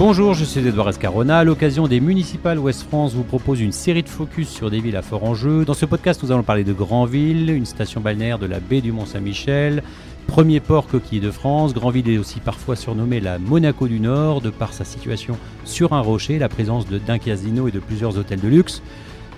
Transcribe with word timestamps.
Bonjour, 0.00 0.32
je 0.32 0.46
suis 0.46 0.66
Edouard 0.66 0.88
Escarona. 0.88 1.40
À 1.40 1.44
l'occasion 1.44 1.86
des 1.86 2.00
municipales 2.00 2.58
Ouest 2.58 2.84
France 2.84 3.12
vous 3.12 3.22
propose 3.22 3.60
une 3.60 3.70
série 3.70 4.02
de 4.02 4.08
focus 4.08 4.48
sur 4.48 4.70
des 4.70 4.80
villes 4.80 4.96
à 4.96 5.02
fort 5.02 5.24
enjeu. 5.24 5.66
Dans 5.66 5.74
ce 5.74 5.84
podcast, 5.84 6.22
nous 6.22 6.32
allons 6.32 6.42
parler 6.42 6.64
de 6.64 6.72
Granville, 6.72 7.50
une 7.50 7.66
station 7.66 8.00
balnéaire 8.00 8.38
de 8.38 8.46
la 8.46 8.60
baie 8.60 8.80
du 8.80 8.92
Mont-Saint-Michel, 8.92 9.82
premier 10.26 10.58
port 10.58 10.86
coquille 10.86 11.20
de 11.20 11.30
France. 11.30 11.74
Granville 11.74 12.08
est 12.08 12.16
aussi 12.16 12.40
parfois 12.40 12.76
surnommé 12.76 13.20
la 13.20 13.38
Monaco 13.38 13.88
du 13.88 14.00
Nord 14.00 14.40
de 14.40 14.48
par 14.48 14.72
sa 14.72 14.86
situation 14.86 15.36
sur 15.66 15.92
un 15.92 16.00
rocher, 16.00 16.38
la 16.38 16.48
présence 16.48 16.86
d'un 16.88 17.18
casino 17.18 17.68
et 17.68 17.70
de 17.70 17.78
plusieurs 17.78 18.16
hôtels 18.16 18.40
de 18.40 18.48
luxe. 18.48 18.80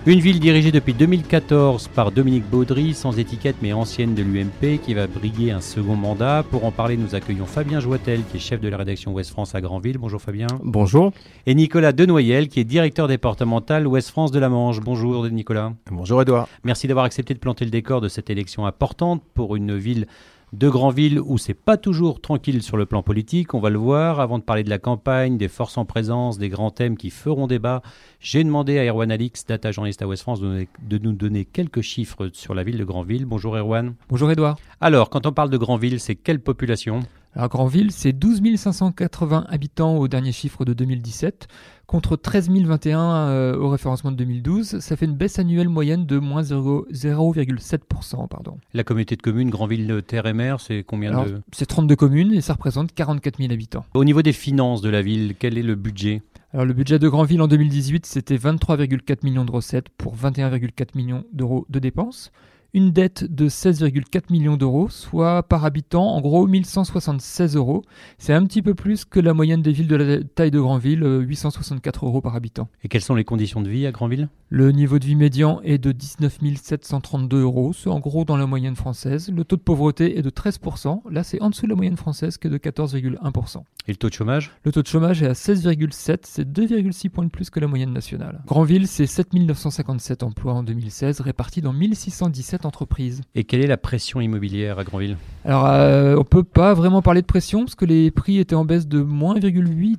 Une 0.05 0.19
ville 0.19 0.41
dirigée 0.41 0.73
depuis 0.73 0.93
2014 0.93 1.87
par 1.87 2.11
Dominique 2.11 2.43
Baudry, 2.49 2.93
sans 2.93 3.17
étiquette 3.17 3.55
mais 3.61 3.71
ancienne 3.71 4.13
de 4.13 4.21
l'UMP, 4.21 4.81
qui 4.83 4.93
va 4.93 5.07
briguer 5.07 5.51
un 5.51 5.61
second 5.61 5.95
mandat. 5.95 6.43
Pour 6.51 6.65
en 6.65 6.71
parler, 6.71 6.97
nous 6.97 7.15
accueillons 7.15 7.45
Fabien 7.45 7.79
Joitel, 7.79 8.19
qui 8.29 8.35
est 8.35 8.39
chef 8.41 8.59
de 8.59 8.67
la 8.67 8.75
rédaction 8.75 9.13
Ouest 9.13 9.29
France 9.29 9.55
à 9.55 9.61
Granville. 9.61 9.97
Bonjour 9.97 10.21
Fabien. 10.21 10.47
Bonjour. 10.61 11.13
Et 11.45 11.55
Nicolas 11.55 11.93
Denoyel, 11.93 12.49
qui 12.49 12.59
est 12.59 12.65
directeur 12.65 13.07
départemental 13.07 13.87
Ouest 13.87 14.09
France 14.09 14.31
de 14.31 14.39
la 14.39 14.49
Manche. 14.49 14.81
Bonjour 14.81 15.25
Nicolas. 15.29 15.71
Bonjour 15.89 16.21
Edouard. 16.21 16.49
Merci 16.65 16.87
d'avoir 16.87 17.05
accepté 17.05 17.33
de 17.33 17.39
planter 17.39 17.63
le 17.63 17.71
décor 17.71 18.01
de 18.01 18.09
cette 18.09 18.29
élection 18.29 18.65
importante 18.65 19.23
pour 19.33 19.55
une 19.55 19.77
ville 19.77 20.07
de 20.53 20.69
Granville 20.69 21.19
où 21.19 21.39
c'est 21.39 21.55
pas 21.55 21.77
toujours 21.77 22.21
tranquille 22.21 22.61
sur 22.61 22.77
le 22.77 22.85
plan 22.85 23.01
politique, 23.01 23.55
on 23.55 23.59
va 23.59 23.71
le 23.71 23.79
voir. 23.79 24.19
Avant 24.19 24.37
de 24.37 24.43
parler 24.43 24.63
de 24.63 24.69
la 24.69 24.77
campagne, 24.77 25.37
des 25.37 25.47
forces 25.47 25.77
en 25.77 25.85
présence, 25.85 26.37
des 26.37 26.49
grands 26.49 26.69
thèmes 26.69 26.95
qui 26.95 27.09
feront 27.09 27.47
débat, 27.47 27.81
j'ai 28.19 28.43
demandé 28.43 28.77
à 28.77 28.85
Erwan 28.85 29.11
Alix, 29.11 29.45
data 29.45 29.71
journaliste 29.71 30.03
à 30.03 30.07
West 30.07 30.21
France, 30.21 30.39
de, 30.41 30.97
nous 30.99 31.11
donner 31.11 31.43
quelques 31.43 31.81
chiffres 31.81 32.29
sur 32.33 32.53
la 32.53 32.63
ville 32.63 32.77
de 32.77 32.85
Granville. 32.85 33.25
Bonjour 33.25 33.57
Erwan. 33.57 33.95
Bonjour 34.09 34.29
Edouard. 34.31 34.57
Alors, 34.79 35.09
quand 35.09 35.25
on 35.25 35.31
parle 35.31 35.49
de 35.49 35.57
Granville, 35.57 35.99
c'est 35.99 36.15
quelle 36.15 36.39
population? 36.39 36.99
Alors 37.35 37.49
Granville, 37.49 37.91
c'est 37.91 38.13
12 38.13 38.41
580 38.57 39.47
habitants 39.49 39.97
au 39.97 40.07
dernier 40.07 40.31
chiffre 40.31 40.65
de 40.65 40.73
2017, 40.73 41.47
contre 41.87 42.15
13 42.15 42.51
021 42.51 42.99
euh, 42.99 43.57
au 43.57 43.69
référencement 43.69 44.11
de 44.11 44.17
2012. 44.17 44.79
Ça 44.79 44.95
fait 44.95 45.05
une 45.05 45.15
baisse 45.15 45.39
annuelle 45.39 45.69
moyenne 45.69 46.05
de 46.05 46.19
moins 46.19 46.43
0,7%. 46.43 48.27
Pardon. 48.27 48.59
La 48.73 48.83
communauté 48.83 49.15
de 49.15 49.21
communes 49.23 49.49
Granville-Terre 49.49 50.27
et 50.27 50.33
Mer, 50.33 50.59
c'est 50.59 50.83
combien 50.83 51.23
de... 51.23 51.41
C'est 51.51 51.65
32 51.65 51.95
communes 51.95 52.33
et 52.33 52.41
ça 52.41 52.53
représente 52.53 52.93
44 52.93 53.39
000 53.39 53.51
habitants. 53.51 53.85
Au 53.95 54.05
niveau 54.05 54.21
des 54.21 54.33
finances 54.33 54.81
de 54.81 54.89
la 54.89 55.01
ville, 55.01 55.33
quel 55.37 55.57
est 55.57 55.63
le 55.63 55.73
budget? 55.75 56.21
Alors 56.53 56.67
le 56.67 56.73
budget 56.73 56.99
de 56.99 57.09
Granville 57.09 57.41
en 57.41 57.47
2018, 57.47 58.05
c'était 58.05 58.37
23,4 58.37 59.23
millions 59.23 59.45
de 59.45 59.51
recettes 59.51 59.89
pour 59.89 60.15
21,4 60.15 60.89
millions 60.95 61.23
d'euros 61.33 61.65
de 61.69 61.79
dépenses 61.79 62.31
une 62.73 62.91
dette 62.91 63.23
de 63.23 63.49
16,4 63.49 64.31
millions 64.31 64.57
d'euros, 64.57 64.89
soit 64.89 65.43
par 65.43 65.63
habitant 65.63 66.15
en 66.15 66.21
gros 66.21 66.47
1176 66.47 67.55
euros. 67.55 67.83
C'est 68.17 68.33
un 68.33 68.43
petit 68.45 68.61
peu 68.61 68.73
plus 68.73 69.05
que 69.05 69.19
la 69.19 69.33
moyenne 69.33 69.61
des 69.61 69.71
villes 69.71 69.87
de 69.87 69.95
la 69.95 70.23
taille 70.23 70.51
de 70.51 70.59
Granville, 70.59 71.03
864 71.03 72.05
euros 72.05 72.21
par 72.21 72.35
habitant. 72.35 72.69
Et 72.83 72.87
quelles 72.87 73.01
sont 73.01 73.15
les 73.15 73.23
conditions 73.23 73.61
de 73.61 73.69
vie 73.69 73.85
à 73.85 73.91
Granville? 73.91 74.27
Le 74.49 74.71
niveau 74.71 74.99
de 74.99 75.05
vie 75.05 75.15
médian 75.15 75.61
est 75.63 75.77
de 75.77 75.91
19 75.91 76.39
732 76.55 77.41
euros, 77.41 77.73
c'est 77.73 77.89
en 77.89 77.99
gros 77.99 78.25
dans 78.25 78.37
la 78.37 78.45
moyenne 78.45 78.75
française. 78.75 79.31
Le 79.31 79.43
taux 79.43 79.55
de 79.55 79.61
pauvreté 79.61 80.17
est 80.17 80.21
de 80.21 80.29
13%, 80.29 81.01
là 81.09 81.23
c'est 81.23 81.41
en 81.41 81.49
dessous 81.49 81.65
de 81.65 81.71
la 81.71 81.75
moyenne 81.75 81.97
française 81.97 82.37
qui 82.37 82.47
est 82.47 82.51
de 82.51 82.57
14,1%. 82.57 83.61
Et 83.87 83.91
le 83.91 83.97
taux 83.97 84.09
de 84.09 84.13
chômage? 84.13 84.51
Le 84.63 84.71
taux 84.71 84.81
de 84.81 84.87
chômage 84.87 85.21
est 85.23 85.27
à 85.27 85.33
16,7, 85.33 86.19
c'est 86.23 86.47
2,6 86.47 87.09
points 87.09 87.25
de 87.25 87.29
plus 87.29 87.49
que 87.49 87.59
la 87.59 87.67
moyenne 87.67 87.93
nationale. 87.93 88.41
Granville, 88.45 88.87
c'est 88.87 89.07
7957 89.07 90.23
emplois 90.23 90.53
en 90.53 90.63
2016, 90.63 91.19
répartis 91.21 91.61
dans 91.61 91.73
1617 91.73 92.62
entreprise? 92.65 93.21
Et 93.35 93.43
quelle 93.43 93.63
est 93.63 93.67
la 93.67 93.77
pression 93.77 94.21
immobilière 94.21 94.79
à 94.79 94.83
Granville? 94.83 95.17
Alors, 95.45 95.65
euh, 95.67 96.15
on 96.17 96.23
peut 96.23 96.43
pas 96.43 96.73
vraiment 96.73 97.01
parler 97.01 97.21
de 97.21 97.27
pression 97.27 97.61
parce 97.61 97.75
que 97.75 97.85
les 97.85 98.11
prix 98.11 98.39
étaient 98.39 98.55
en 98.55 98.65
baisse 98.65 98.87
de 98.87 99.01
moins 99.01 99.35
8,8 99.35 99.97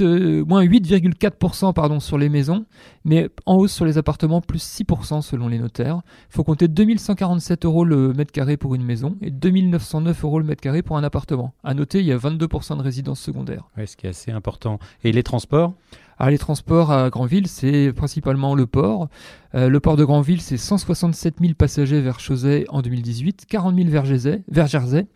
euh, 0.00 0.44
moins 0.44 0.64
8,4% 0.64 1.72
pardon, 1.72 2.00
sur 2.00 2.18
les 2.18 2.28
maisons, 2.28 2.66
mais 3.04 3.28
en 3.46 3.56
hausse 3.56 3.72
sur 3.72 3.84
les 3.84 3.98
appartements, 3.98 4.40
plus 4.40 4.62
6% 4.80 5.22
selon 5.22 5.48
les 5.48 5.58
notaires. 5.58 6.02
Il 6.30 6.34
faut 6.34 6.44
compter 6.44 6.68
2147 6.68 7.64
euros 7.64 7.84
le 7.84 8.12
mètre 8.12 8.32
carré 8.32 8.56
pour 8.56 8.74
une 8.74 8.84
maison 8.84 9.16
et 9.20 9.30
2909 9.30 10.24
euros 10.24 10.38
le 10.38 10.44
mètre 10.44 10.60
carré 10.60 10.82
pour 10.82 10.96
un 10.96 11.04
appartement. 11.04 11.54
À 11.64 11.74
noter, 11.74 12.00
il 12.00 12.06
y 12.06 12.12
a 12.12 12.16
22% 12.16 12.76
de 12.76 12.82
résidences 12.82 13.20
secondaires. 13.20 13.64
Ouais, 13.76 13.86
ce 13.86 13.96
qui 13.96 14.06
est 14.06 14.10
assez 14.10 14.30
important. 14.30 14.78
Et 15.04 15.12
les 15.12 15.22
transports? 15.22 15.74
Ah, 16.18 16.30
les 16.30 16.38
transports 16.38 16.90
à 16.90 17.10
Granville, 17.10 17.46
c'est 17.46 17.92
principalement 17.92 18.54
le 18.54 18.66
port. 18.66 19.08
Euh, 19.54 19.68
le 19.68 19.80
port 19.80 19.96
de 19.96 20.04
Granville, 20.04 20.40
c'est 20.40 20.56
167 20.56 21.36
000 21.40 21.54
passagers 21.54 22.00
vers 22.00 22.18
Chauzet 22.18 22.64
en 22.68 22.82
2018, 22.82 23.46
40 23.46 23.76
000 23.76 23.88
vers, 23.88 24.04
vers 24.48 24.66
Jersey, 24.66 25.06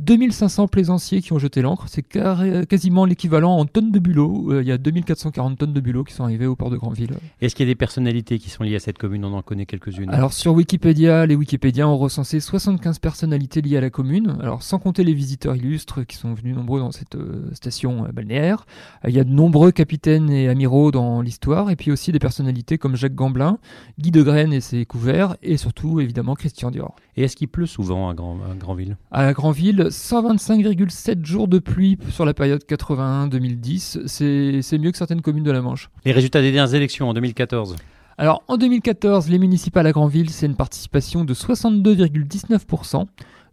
2500 0.00 0.68
plaisanciers 0.68 1.20
qui 1.20 1.32
ont 1.32 1.38
jeté 1.38 1.60
l'encre, 1.62 1.86
c'est 1.88 2.02
quasiment 2.02 3.04
l'équivalent 3.04 3.56
en 3.56 3.66
tonnes 3.66 3.92
de 3.92 3.98
bulots. 3.98 4.52
Euh, 4.52 4.62
il 4.62 4.68
y 4.68 4.72
a 4.72 4.78
2440 4.78 5.58
tonnes 5.58 5.72
de 5.72 5.80
bulots 5.80 6.04
qui 6.04 6.14
sont 6.14 6.24
arrivés 6.24 6.46
au 6.46 6.56
port 6.56 6.70
de 6.70 6.76
Granville. 6.76 7.12
Est-ce 7.40 7.54
qu'il 7.54 7.66
y 7.66 7.70
a 7.70 7.72
des 7.72 7.76
personnalités 7.76 8.38
qui 8.38 8.48
sont 8.48 8.64
liées 8.64 8.76
à 8.76 8.80
cette 8.80 8.98
commune? 8.98 9.24
On 9.24 9.34
en 9.34 9.42
connaît 9.42 9.66
quelques-unes. 9.66 10.10
Alors 10.10 10.32
sur 10.32 10.54
Wikipédia, 10.54 11.26
les 11.26 11.34
Wikipédiens 11.34 11.86
ont 11.86 11.98
recensé 11.98 12.40
75 12.40 12.98
personnalités 12.98 13.60
liées 13.60 13.76
à 13.76 13.80
la 13.82 13.90
commune, 13.90 14.38
alors 14.40 14.62
sans 14.62 14.78
compter 14.78 15.04
les 15.04 15.12
visiteurs 15.12 15.54
illustres 15.54 16.06
qui 16.06 16.16
sont 16.16 16.32
venus 16.32 16.56
nombreux 16.56 16.80
dans 16.80 16.92
cette 16.92 17.16
euh, 17.16 17.50
station 17.52 18.06
euh, 18.06 18.12
balnéaire. 18.12 18.66
il 19.06 19.14
y 19.14 19.20
a 19.20 19.24
de 19.24 19.30
nombreux 19.30 19.70
capitaines 19.70 20.30
et 20.30 20.48
amiraux 20.48 20.90
dans 20.90 21.20
l'histoire, 21.20 21.70
et 21.70 21.76
puis 21.76 21.92
aussi 21.92 22.10
des 22.10 22.18
personnalités 22.18 22.78
comme 22.78 22.96
Jacques 22.96 23.14
Gamblin, 23.14 23.58
Guy 23.98 24.10
de 24.10 24.22
Graine 24.22 24.52
et 24.52 24.60
ses 24.60 24.86
couverts, 24.86 25.36
et 25.42 25.56
surtout 25.56 26.00
évidemment 26.00 26.34
Christian 26.34 26.70
Dior. 26.70 26.96
Et 27.16 27.24
est-ce 27.24 27.36
qu'il 27.36 27.48
pleut 27.48 27.66
souvent 27.66 28.08
à, 28.08 28.14
Grand, 28.14 28.38
à 28.50 28.54
Grandville 28.54 28.96
À 29.10 29.32
Grandville, 29.32 29.89
125,7 29.90 31.24
jours 31.24 31.48
de 31.48 31.58
pluie 31.58 31.98
sur 32.10 32.24
la 32.24 32.34
période 32.34 32.62
81-2010. 32.68 34.06
C'est 34.06 34.78
mieux 34.78 34.90
que 34.90 34.98
certaines 34.98 35.22
communes 35.22 35.44
de 35.44 35.50
la 35.50 35.60
Manche. 35.60 35.90
Les 36.04 36.12
résultats 36.12 36.40
des 36.40 36.52
dernières 36.52 36.74
élections 36.74 37.08
en 37.08 37.14
2014 37.14 37.76
alors 38.18 38.42
en 38.48 38.58
2014, 38.58 39.30
les 39.30 39.38
municipales 39.38 39.86
à 39.86 39.92
Grandville, 39.92 40.28
c'est 40.28 40.44
une 40.44 40.54
participation 40.54 41.24
de 41.24 41.32
62,19%. 41.32 43.06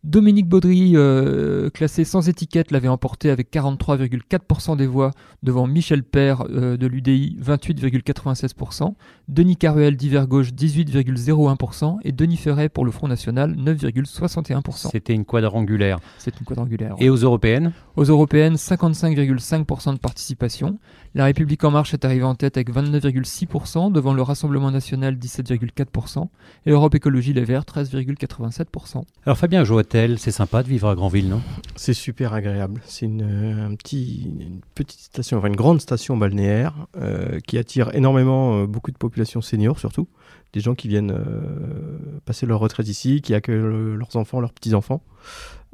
Dominique 0.07 0.47
Baudry, 0.47 0.93
euh, 0.95 1.69
classé 1.69 2.05
sans 2.05 2.29
étiquette, 2.29 2.71
l'avait 2.71 2.87
emporté 2.87 3.29
avec 3.29 3.51
43,4% 3.51 4.77
des 4.77 4.87
voix 4.87 5.11
devant 5.43 5.67
Michel 5.67 6.01
Père 6.01 6.45
euh, 6.49 6.77
de 6.77 6.87
l'UDI, 6.87 7.37
28,96%, 7.43 8.93
Denis 9.27 9.57
Caruel 9.57 9.97
d'Hiver 9.97 10.25
Gauche, 10.27 10.53
18,01% 10.53 11.97
et 12.05 12.13
Denis 12.13 12.37
Ferret 12.37 12.69
pour 12.69 12.85
le 12.85 12.91
Front 12.91 13.09
National, 13.09 13.53
9,61%. 13.57 14.91
C'était 14.91 15.13
une 15.13 15.25
quadrangulaire. 15.25 15.99
C'est 16.19 16.39
une 16.39 16.45
quadrangulaire. 16.45 16.95
Et 16.99 17.09
aux 17.09 17.17
européennes? 17.17 17.73
Aux 17.97 18.05
européennes, 18.05 18.55
55,5% 18.55 19.93
de 19.93 19.99
participation. 19.99 20.79
La 21.15 21.25
République 21.25 21.65
En 21.65 21.71
Marche 21.71 21.93
est 21.93 22.05
arrivée 22.05 22.23
en 22.23 22.35
tête 22.35 22.55
avec 22.55 22.73
29,6% 22.73 23.91
devant 23.91 24.13
le 24.13 24.21
Rassemblement 24.21 24.71
National, 24.71 25.15
17,4% 25.15 26.27
et 26.65 26.71
Europe 26.71 26.95
Écologie 26.95 27.33
Les 27.33 27.43
Verts, 27.43 27.63
13,87%. 27.63 29.01
Alors 29.25 29.37
Fabien 29.37 29.65
Joatel, 29.65 29.96
c'est 30.17 30.31
sympa 30.31 30.61
de 30.61 30.67
vivre 30.67 30.87
à 30.89 30.95
Granville, 30.95 31.27
non? 31.27 31.41
C'est 31.75 31.93
super 31.93 32.33
agréable. 32.33 32.81
C'est 32.85 33.05
une, 33.05 33.23
un 33.23 33.73
petit, 33.75 34.29
petite 34.75 34.99
station, 34.99 35.37
enfin 35.37 35.47
une 35.47 35.55
grande 35.55 35.81
station 35.81 36.17
balnéaire 36.17 36.87
euh, 36.97 37.39
qui 37.39 37.57
attire 37.57 37.95
énormément 37.95 38.59
euh, 38.59 38.67
beaucoup 38.67 38.91
de 38.91 38.97
populations 38.97 39.41
seniors 39.41 39.79
surtout, 39.79 40.07
des 40.53 40.59
gens 40.59 40.75
qui 40.75 40.87
viennent 40.87 41.11
euh, 41.11 41.97
passer 42.25 42.45
leur 42.45 42.59
retraite 42.59 42.87
ici, 42.87 43.21
qui 43.21 43.33
accueillent 43.33 43.95
leurs 43.97 44.15
enfants, 44.17 44.39
leurs 44.39 44.53
petits-enfants. 44.53 45.01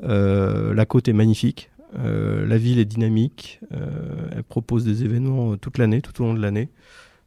la 0.01 0.85
côte 0.85 1.07
est 1.09 1.13
magnifique, 1.13 1.69
la 1.93 2.57
ville 2.57 2.79
est 2.79 2.85
dynamique, 2.85 3.59
elle 3.71 4.43
propose 4.43 4.85
des 4.85 5.03
événements 5.03 5.57
toute 5.57 5.77
l'année, 5.77 6.01
tout 6.01 6.21
au 6.21 6.25
long 6.25 6.33
de 6.33 6.41
l'année. 6.41 6.69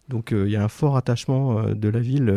Donc 0.08 0.32
il 0.32 0.48
y 0.48 0.56
a 0.56 0.62
un 0.62 0.68
fort 0.68 0.96
attachement 0.96 1.62
de 1.70 1.88
la 1.88 2.00
ville 2.00 2.32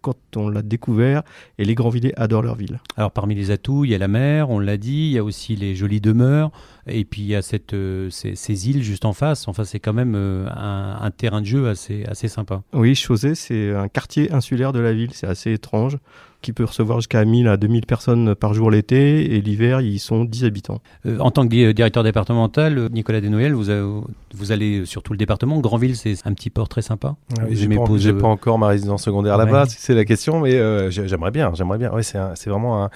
quand 0.00 0.16
on 0.36 0.48
l'a 0.48 0.62
découvert 0.62 1.22
et 1.58 1.64
les 1.64 1.74
Grandvillers 1.74 2.12
adorent 2.16 2.42
leur 2.42 2.56
ville. 2.56 2.80
Alors 2.96 3.10
parmi 3.10 3.34
les 3.34 3.50
atouts, 3.50 3.84
il 3.84 3.90
y 3.90 3.94
a 3.94 3.98
la 3.98 4.08
mer, 4.08 4.50
on 4.50 4.58
l'a 4.58 4.76
dit, 4.76 5.06
il 5.06 5.12
y 5.12 5.18
a 5.18 5.24
aussi 5.24 5.56
les 5.56 5.76
jolies 5.76 6.00
demeures 6.00 6.50
et 6.86 7.04
puis 7.04 7.22
il 7.22 7.28
y 7.28 7.34
a 7.34 7.42
cette, 7.42 7.76
ces, 8.10 8.68
îles 8.68 8.82
juste 8.82 9.04
en 9.04 9.12
face. 9.12 9.46
Enfin 9.46 9.64
c'est 9.64 9.80
quand 9.80 9.92
même 9.92 10.14
un, 10.14 10.98
un, 11.00 11.10
terrain 11.10 11.40
de 11.40 11.46
jeu 11.46 11.68
assez, 11.68 12.04
assez 12.06 12.28
sympa. 12.28 12.62
Oui, 12.72 12.94
Chausey 12.94 13.34
c'est 13.34 13.72
un 13.72 13.88
quartier 13.88 14.32
insulaire 14.32 14.72
de 14.72 14.80
la 14.80 14.92
ville, 14.92 15.12
c'est 15.12 15.26
assez 15.26 15.52
étrange 15.52 15.98
qui 16.44 16.52
peut 16.52 16.64
recevoir 16.64 17.00
jusqu'à 17.00 17.24
1000 17.24 17.48
à 17.48 17.56
2000 17.56 17.86
personnes 17.86 18.34
par 18.34 18.54
jour 18.54 18.70
l'été 18.70 19.34
et 19.34 19.40
l'hiver, 19.40 19.80
ils 19.80 19.98
sont 19.98 20.24
10 20.24 20.44
habitants. 20.44 20.80
Euh, 21.06 21.18
en 21.18 21.30
tant 21.30 21.48
que 21.48 21.72
directeur 21.72 22.04
départemental, 22.04 22.78
euh, 22.78 22.88
Nicolas 22.90 23.20
Desnoyels, 23.20 23.54
vous, 23.54 24.04
vous 24.34 24.52
allez 24.52 24.84
sur 24.84 25.02
tout 25.02 25.12
le 25.12 25.18
département. 25.18 25.58
Grandville, 25.60 25.96
c'est 25.96 26.14
un 26.26 26.34
petit 26.34 26.50
port 26.50 26.68
très 26.68 26.82
sympa. 26.82 27.16
Ah 27.40 27.44
j'ai 27.50 27.66
pas, 27.68 28.20
pas, 28.20 28.28
encore 28.28 28.58
ma 28.58 28.68
résidence 28.68 29.02
secondaire 29.02 29.38
là-bas, 29.38 29.64
c'est 29.66 29.94
la 29.94 30.04
question, 30.04 30.40
mais 30.40 30.54
euh, 30.54 30.90
j'aimerais 30.90 31.30
bien. 31.30 31.52
J'aimerais 31.54 31.78
bien. 31.78 31.90
Ouais, 31.90 32.02
c'est 32.02 32.46
vraiment 32.46 32.84
un, 32.84 32.90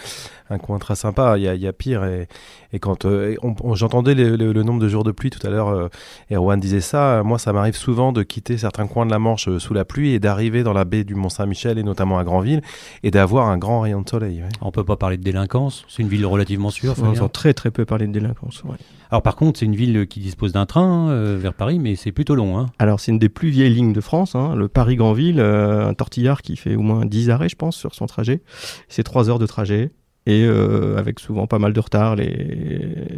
un 0.51 0.59
coin 0.59 0.79
très 0.79 0.97
sympa. 0.97 1.35
Il 1.37 1.43
y 1.45 1.49
a, 1.49 1.55
il 1.55 1.61
y 1.61 1.67
a 1.67 1.73
pire. 1.73 2.05
Et, 2.05 2.29
et 2.73 2.79
quand 2.79 3.05
euh, 3.05 3.35
j'entendais 3.75 4.15
le, 4.15 4.37
le- 4.37 4.53
le 4.53 4.63
nombre 4.63 4.81
de 4.81 4.89
jours 4.89 5.05
de 5.05 5.13
pluie 5.13 5.31
tout 5.31 5.45
à 5.47 5.51
l'heure, 5.51 5.69
euh, 5.69 5.89
Erwan 6.33 6.59
disait 6.61 6.81
ça. 6.81 7.23
Moi, 7.25 7.39
ça 7.39 7.53
m'arrive 7.53 7.77
souvent 7.77 8.13
de 8.13 8.23
quitter 8.23 8.59
certains 8.59 8.87
coins 8.87 9.07
de 9.07 9.11
la 9.11 9.19
Manche 9.19 9.49
euh, 9.49 9.59
sous 9.59 9.75
la 9.75 9.85
pluie 9.85 10.13
et 10.13 10.19
d'arriver 10.19 10.63
dans 10.63 10.73
la 10.73 10.85
baie 10.85 11.05
du 11.05 11.15
Mont-Saint-Michel 11.15 11.79
et 11.79 11.83
notamment 11.83 12.19
à 12.19 12.25
Granville 12.25 12.63
et 13.03 13.11
d'avoir 13.11 13.49
un 13.49 13.59
grand 13.59 13.81
rayon 13.81 14.03
de 14.03 14.09
soleil. 14.09 14.43
ouais. 14.43 14.49
On 14.61 14.71
peut 14.71 14.85
pas 14.85 14.97
parler 14.97 15.17
de 15.17 15.23
délinquance, 15.23 15.85
c'est 15.89 16.03
une 16.03 16.09
ville 16.09 16.25
relativement 16.27 16.71
sûre. 16.71 16.95
On 17.03 17.07
entend 17.09 17.29
très 17.29 17.55
très 17.55 17.71
peu 17.71 17.85
parler 17.85 18.07
de 18.07 18.13
délinquance. 18.13 18.63
ouais. 18.65 18.77
Alors 19.11 19.23
par 19.23 19.37
contre, 19.37 19.59
c'est 19.59 19.65
une 19.65 19.75
ville 19.77 20.07
qui 20.07 20.21
dispose 20.21 20.53
d'un 20.53 20.67
train 20.67 21.09
euh, 21.09 21.39
vers 21.41 21.55
Paris, 21.55 21.79
mais 21.79 21.97
c'est 21.97 22.13
plutôt 22.13 22.35
long. 22.35 22.59
Hein. 22.59 22.67
Alors, 22.79 23.01
c'est 23.01 23.11
une 23.11 23.19
des 23.19 23.31
plus 23.31 23.49
vieilles 23.49 23.73
lignes 23.73 23.95
de 23.95 24.03
France, 24.03 24.35
hein, 24.35 24.55
le 24.55 24.69
Paris-Granville, 24.69 25.41
euh, 25.41 25.89
un 25.89 25.95
tortillard 25.95 26.43
qui 26.43 26.57
fait 26.57 26.75
au 26.77 26.83
moins 26.83 27.07
10 27.07 27.31
arrêts, 27.31 27.49
je 27.49 27.57
pense, 27.57 27.75
sur 27.75 27.95
son 27.95 28.05
trajet. 28.07 28.43
C'est 28.89 29.05
3 29.05 29.31
heures 29.31 29.39
de 29.39 29.47
trajet, 29.47 29.93
et 30.29 30.45
euh, 30.45 30.99
avec 30.99 31.21
souvent 31.21 31.47
pas 31.47 31.59
mal 31.59 31.73
de 31.73 31.81
retard. 31.81 32.15
Les, 32.15 33.09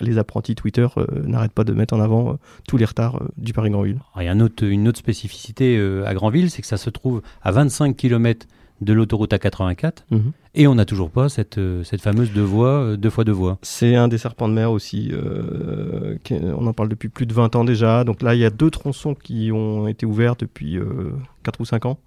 les 0.00 0.18
apprentis 0.18 0.54
Twitter 0.54 0.86
euh, 0.96 1.06
n'arrêtent 1.24 1.52
pas 1.52 1.64
de 1.64 1.72
mettre 1.72 1.94
en 1.94 2.00
avant 2.00 2.30
euh, 2.30 2.34
tous 2.68 2.76
les 2.76 2.84
retards 2.84 3.20
du 3.36 3.52
Paris-Granville. 3.52 3.98
Alors, 4.14 4.22
il 4.22 4.26
y 4.26 4.28
a 4.28 4.68
une 4.70 4.88
autre 4.88 4.98
spécificité 4.98 5.78
à 6.06 6.14
Granville, 6.14 6.50
c'est 6.50 6.62
que 6.62 6.68
ça 6.68 6.76
se 6.76 6.90
trouve 6.90 7.22
à 7.42 7.50
25 7.50 7.96
km 7.96 8.46
de 8.80 8.92
l'autoroute 8.92 9.32
A84, 9.32 10.04
Mhm. 10.10 10.32
et 10.54 10.66
on 10.66 10.74
n'a 10.74 10.84
toujours 10.84 11.10
pas 11.10 11.28
cette, 11.28 11.56
euh, 11.58 11.82
cette 11.84 12.00
fameuse 12.02 12.30
deux 12.32 12.42
voies, 12.42 12.68
euh, 12.82 12.96
deux 12.96 13.10
fois 13.10 13.24
deux 13.24 13.32
voies. 13.32 13.58
C'est 13.62 13.94
un 13.96 14.06
des 14.08 14.18
serpents 14.18 14.48
de 14.48 14.54
mer 14.54 14.70
aussi. 14.70 15.10
euh, 15.12 16.16
on 16.30 16.66
en 16.66 16.72
parle 16.72 16.88
depuis 16.88 17.08
plus 17.08 17.26
de 17.26 17.32
20 17.34 17.56
ans 17.56 17.64
déjà. 17.64 18.04
Donc 18.04 18.22
là, 18.22 18.34
il 18.34 18.40
y 18.40 18.44
a 18.44 18.50
deux 18.50 18.70
tronçons 18.70 19.14
qui 19.14 19.50
ont 19.52 19.88
été 19.88 20.04
ouverts 20.06 20.36
depuis 20.36 20.76
euh, 20.78 21.12
4 21.42 21.60
ou 21.60 21.64
5 21.64 21.86
ans. 21.86 21.98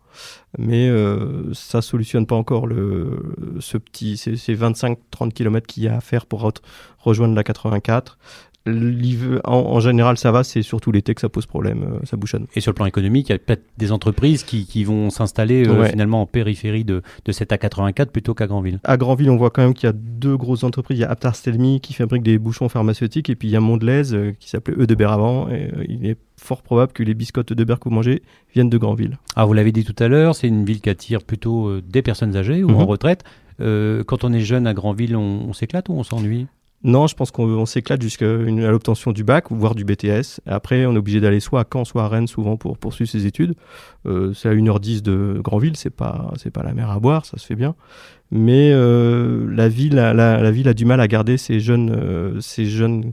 Mais 0.57 0.89
euh, 0.89 1.54
ça 1.54 1.81
solutionne 1.81 2.25
pas 2.25 2.36
encore 2.36 2.66
le, 2.68 3.33
ce 3.60 3.77
petit, 3.77 4.18
ces, 4.18 4.36
ces 4.38 4.56
25-30 4.56 5.31
km 5.33 5.66
qu'il 5.68 5.83
y 5.83 5.88
a 5.88 5.95
à 5.98 6.01
faire 6.01 6.25
pour 6.25 6.44
re- 6.48 6.57
rejoindre 6.98 7.36
la 7.36 7.44
84. 7.44 7.83
L'hiver- 7.83 8.18
En, 9.44 9.54
en 9.57 9.80
général, 9.80 10.18
ça 10.18 10.31
va. 10.31 10.44
C'est 10.44 10.62
surtout 10.62 10.92
l'été 10.92 11.13
que 11.16 11.21
ça 11.21 11.30
pose 11.30 11.45
problème. 11.45 11.83
euh, 11.83 12.00
ça 12.06 12.18
bouchonne. 12.18 12.45
Et 12.56 12.62
sur 12.62 12.71
le 12.71 12.75
plan 12.75 12.86
économique, 12.86 13.30
il 13.30 13.31
y 13.33 13.36
a 13.36 13.39
peut-être 13.39 13.63
des 13.77 13.92
entreprises 13.92 14.44
qui, 14.44 14.66
qui 14.66 14.83
vont 14.83 15.10
s'installer 15.10 15.68
euh, 15.68 15.80
Ouais. 15.81 15.89
finalement 15.89 16.21
en 16.21 16.25
périphérie 16.25 16.83
de, 16.83 17.01
de 17.25 17.31
cette 17.31 17.51
A84 17.51 18.07
plutôt 18.07 18.33
qu'à 18.33 18.48
Granville. 18.48 18.80
À 18.83 18.98
Granville, 18.98 19.30
on 19.30 19.38
voit 19.38 19.50
quand 19.50 19.62
même 19.63 19.74
qu'il 19.74 19.88
y 19.88 19.89
a 19.89 19.94
deux 19.95 20.38
grosses 20.38 20.63
entreprises. 20.63 20.98
Il 20.98 21.01
y 21.01 21.06
a 21.06 21.10
Aptar 21.12 21.36
Stelmi 21.36 21.80
qui 21.81 21.94
fabrique 21.94 22.24
des 22.24 22.38
bouchons 22.38 22.69
pharmaceutiques 22.69 23.30
et 23.30 23.36
puis 23.36 23.48
il 23.48 23.51
y 23.51 23.56
a 23.56 23.60
Mondelez 23.60 24.13
euh, 24.13 24.31
qui 24.39 24.50
s'appelait. 24.50 24.75
Et 24.80 24.86
euh, 24.92 25.83
il 25.88 26.06
est 26.06 26.18
fort 26.38 26.62
probable 26.62 26.92
que 26.94 27.04
les 27.04 27.13
biscottes 27.13 27.54
que 27.54 27.83
vous 27.86 27.89
mangez 27.92 28.21
viennent 28.54 28.69
de 28.69 28.77
Granville. 28.77 29.18
Ah, 29.36 29.45
vous 29.45 29.54
l'avez 29.54 29.71
dit 29.71 29.83
tout 29.83 29.95
à 30.04 30.07
l'heure, 30.07 30.36
c'est 30.36 30.48
une 30.48 30.66
ville 30.66 30.81
qui 30.81 30.89
attire 30.89 31.24
plutôt 31.24 31.80
des 31.81 32.01
personnes 32.01 32.36
âgées 32.36 32.63
ou 32.63 32.69
Mhm. 32.69 32.75
en 32.75 32.86
retraite. 32.86 33.24
Euh, 33.62 34.04
quand 34.06 34.24
on 34.24 34.31
est 34.31 34.39
jeune 34.39 34.68
à 34.68 34.74
Granville, 34.74 35.16
on, 35.18 35.45
on 35.50 35.54
s'éclate 35.54 35.89
ou 35.89 35.94
on 35.94 36.04
s'ennuie? 36.04 36.48
Non, 36.84 37.08
je 37.08 37.16
pense 37.16 37.31
qu'on 37.31 37.44
on 37.44 37.66
s'éclate 37.66 38.02
jusqu'à 38.02 38.26
l'obtention 38.26 39.12
du 39.12 39.26
bac, 39.26 39.46
voire 39.52 39.76
du 39.76 39.84
BTS. 39.84 40.40
Après, 40.46 40.86
on 40.86 40.94
est 40.94 40.98
obligé 40.98 41.20
d'aller 41.20 41.42
soit 41.42 41.60
à 41.62 41.66
Caen, 41.72 41.84
soit 41.84 42.04
à 42.04 42.08
Rennes, 42.08 42.28
souvent 42.28 42.56
pour 42.56 42.78
poursuivre 42.78 43.10
ses 43.10 43.26
études. 43.26 43.56
Euh, 44.06 44.34
c'est 44.34 44.48
à 44.48 44.54
1h10 44.54 45.02
de 45.02 45.42
Granville, 45.44 45.76
c'est 45.76 45.90
pas, 45.90 46.31
c'est 46.38 46.52
pas 46.52 46.64
la 46.64 46.74
mer 46.74 46.90
à 46.90 47.00
boire, 47.02 47.26
ça 47.26 47.38
se 47.38 47.46
fait 47.46 47.56
bien. 47.56 47.76
Mais 48.31 48.72
euh, 48.74 49.46
la, 49.54 49.68
ville 49.68 49.96
la, 49.96 50.52
ville 50.52 50.70
a 50.70 50.74
du 50.74 50.86
mal 50.86 51.02
à 51.02 51.08
garder 51.10 51.36
ces 51.38 51.60
jeunes, 51.60 51.92
euh, 51.92 52.40
ces 52.40 52.66
jeunes 52.66 53.12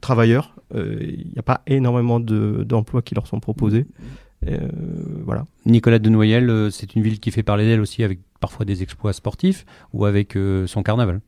travailleurs. 0.00 0.54
Euh, 0.76 0.98
Il 1.00 1.32
n'y 1.32 1.38
a 1.38 1.42
pas 1.42 1.62
énormément 1.66 2.20
de- 2.20 2.62
d'emplois 2.64 3.02
qui 3.02 3.16
leur 3.16 3.26
sont 3.26 3.40
proposés. 3.40 3.86
Euh, 4.46 4.58
voilà. 5.24 5.44
Nicolas 5.66 5.98
de 5.98 6.08
Noyel, 6.08 6.48
euh, 6.50 6.70
c'est 6.70 6.94
une 6.94 7.02
ville 7.02 7.18
qui 7.18 7.32
fait 7.32 7.42
parler 7.42 7.64
d'elle 7.66 7.80
aussi 7.80 8.04
avec 8.04 8.20
parfois 8.38 8.64
des 8.64 8.82
exploits 8.84 9.12
sportifs 9.12 9.64
ou 9.92 10.04
avec 10.04 10.36
euh, 10.36 10.68
son 10.68 10.84
carnaval. 10.84 11.20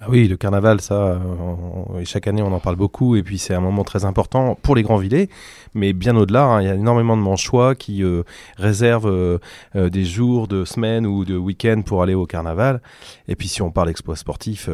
Ah 0.00 0.06
oui, 0.08 0.26
le 0.26 0.36
carnaval, 0.36 0.80
ça, 0.80 1.20
on- 1.24 2.04
chaque 2.04 2.26
année 2.26 2.42
on 2.42 2.52
en 2.52 2.58
parle 2.58 2.74
beaucoup, 2.74 3.14
et 3.14 3.22
puis 3.22 3.38
c'est 3.38 3.54
un 3.54 3.60
moment 3.60 3.84
très 3.84 4.04
important 4.04 4.58
pour 4.60 4.74
les 4.74 4.82
grands 4.82 4.96
villets, 4.96 5.28
mais 5.72 5.92
bien 5.92 6.16
au-delà, 6.16 6.44
hein, 6.44 6.60
il 6.60 6.66
y 6.66 6.70
a 6.70 6.74
énormément 6.74 7.16
de 7.16 7.22
manchois 7.22 7.76
qui 7.76 8.02
euh, 8.02 8.24
réservent 8.58 9.08
euh, 9.08 9.38
euh, 9.76 9.90
des 9.90 10.04
jours, 10.04 10.48
de 10.48 10.64
semaines 10.64 11.06
ou 11.06 11.24
de 11.24 11.36
week-ends 11.36 11.82
pour 11.82 12.02
aller 12.02 12.14
au 12.14 12.26
carnaval. 12.26 12.82
Et 13.28 13.36
puis 13.36 13.46
si 13.46 13.62
on 13.62 13.70
parle 13.70 13.88
exploit 13.88 14.16
sportif, 14.16 14.68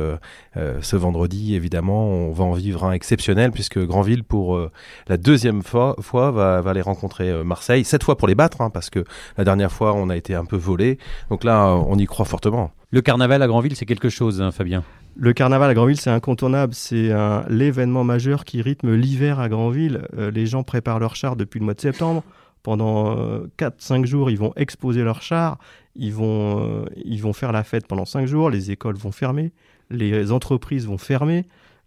ce 0.54 0.96
vendredi, 0.96 1.54
évidemment, 1.54 2.08
on 2.08 2.32
va 2.32 2.44
en 2.44 2.52
vivre 2.52 2.84
un 2.84 2.92
exceptionnel, 2.92 3.52
puisque 3.52 3.78
Grandville, 3.78 4.24
pour 4.24 4.58
la 5.06 5.16
deuxième 5.16 5.62
fois, 5.62 5.96
va, 6.32 6.62
aller 6.66 6.80
rencontrer 6.80 7.44
Marseille, 7.44 7.84
cette 7.84 8.02
fois 8.02 8.16
pour 8.16 8.26
les 8.26 8.34
battre, 8.34 8.62
hein, 8.62 8.70
parce 8.70 8.90
que 8.90 9.04
la 9.36 9.44
dernière 9.44 9.70
fois 9.70 9.92
on 9.94 10.08
a 10.08 10.16
été 10.16 10.34
un 10.34 10.44
peu 10.46 10.56
volé, 10.56 10.98
donc 11.28 11.44
là 11.44 11.74
on 11.74 11.96
y 11.98 12.06
croit 12.06 12.26
fortement. 12.26 12.70
Le 12.90 13.02
carnaval 13.02 13.42
à 13.42 13.46
Granville, 13.46 13.76
c'est 13.76 13.86
quelque 13.86 14.08
chose, 14.08 14.42
hein, 14.42 14.50
Fabien? 14.50 14.82
Le 15.22 15.34
carnaval 15.34 15.68
à 15.68 15.74
Granville, 15.74 16.00
c'est 16.00 16.08
incontournable. 16.08 16.72
C'est 16.72 17.10
l'événement 17.50 18.04
majeur 18.04 18.46
qui 18.46 18.62
rythme 18.62 18.94
l'hiver 18.94 19.38
à 19.38 19.50
Granville. 19.50 20.08
Euh, 20.16 20.30
les 20.30 20.46
gens 20.46 20.62
préparent 20.62 20.98
leurs 20.98 21.14
chars 21.14 21.36
depuis 21.36 21.60
le 21.60 21.66
mois 21.66 21.74
de 21.74 21.80
septembre. 21.82 22.24
Pendant 22.62 23.16
4-5 23.58 24.06
jours, 24.06 24.30
ils 24.30 24.38
vont 24.38 24.54
exposer 24.56 25.02
leurs 25.02 25.20
chars. 25.20 25.58
Ils 25.94 26.14
vont, 26.14 26.64
euh, 26.66 26.84
ils 27.04 27.20
vont 27.20 27.34
faire 27.34 27.52
la 27.52 27.64
fête 27.64 27.86
pendant 27.86 28.06
5 28.06 28.24
jours. 28.24 28.48
Les 28.48 28.70
écoles 28.70 28.96
vont 28.96 29.12
fermer. 29.12 29.52
Les 29.90 30.32
entreprises 30.32 30.86
vont 30.86 30.96
fermer. 30.96 31.44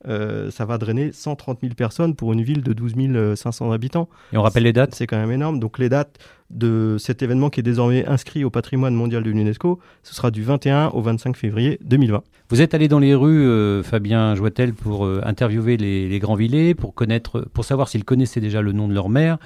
Euh, 0.08 0.52
ça 0.52 0.66
va 0.66 0.78
drainer 0.78 1.12
130 1.12 1.60
000 1.62 1.74
personnes 1.76 2.16
pour 2.16 2.34
une 2.34 2.42
ville 2.42 2.62
de 2.62 2.74
12 2.74 3.36
500 3.36 3.72
habitants. 3.72 4.10
Et 4.32 4.38
on 4.38 4.42
rappelle 4.42 4.64
les 4.64 4.74
dates? 4.74 4.96
C'est 4.96 5.08
quand 5.08 5.18
même 5.18 5.32
énorme. 5.32 5.60
Donc 5.60 5.80
les 5.80 5.90
dates 5.90 6.20
de 6.50 6.98
cet 7.00 7.22
événement 7.22 7.50
qui 7.50 7.60
est 7.62 7.64
désormais 7.64 8.06
inscrit 8.06 8.44
au 8.44 8.50
patrimoine 8.50 8.94
mondial 8.94 9.24
de 9.24 9.30
l'UNESCO, 9.30 9.80
ce 10.04 10.14
sera 10.14 10.30
du 10.32 10.44
21 10.44 10.90
au 10.90 11.02
25 11.02 11.36
février 11.36 11.80
2020. 11.84 12.24
Vous 12.50 12.62
êtes 12.62 12.74
allé 12.74 12.88
dans 12.88 13.00
les 13.00 13.16
rues, 13.16 13.46
euh, 13.46 13.82
Fabien 13.82 14.36
Joitel, 14.36 14.74
pour 14.74 15.06
euh, 15.06 15.22
interviewer 15.24 15.78
les, 15.78 16.08
les 16.08 16.20
Granvillais, 16.20 16.76
pour, 16.76 16.94
connaître, 16.94 17.48
pour 17.54 17.66
savoir 17.66 17.88
s'ils 17.88 18.06
connaissaient 18.06 18.42
déjà 18.42 18.62
le 18.62 18.72
nom 18.72 18.88
de 18.88 18.94
leur 18.94 19.10
maire 19.10 19.38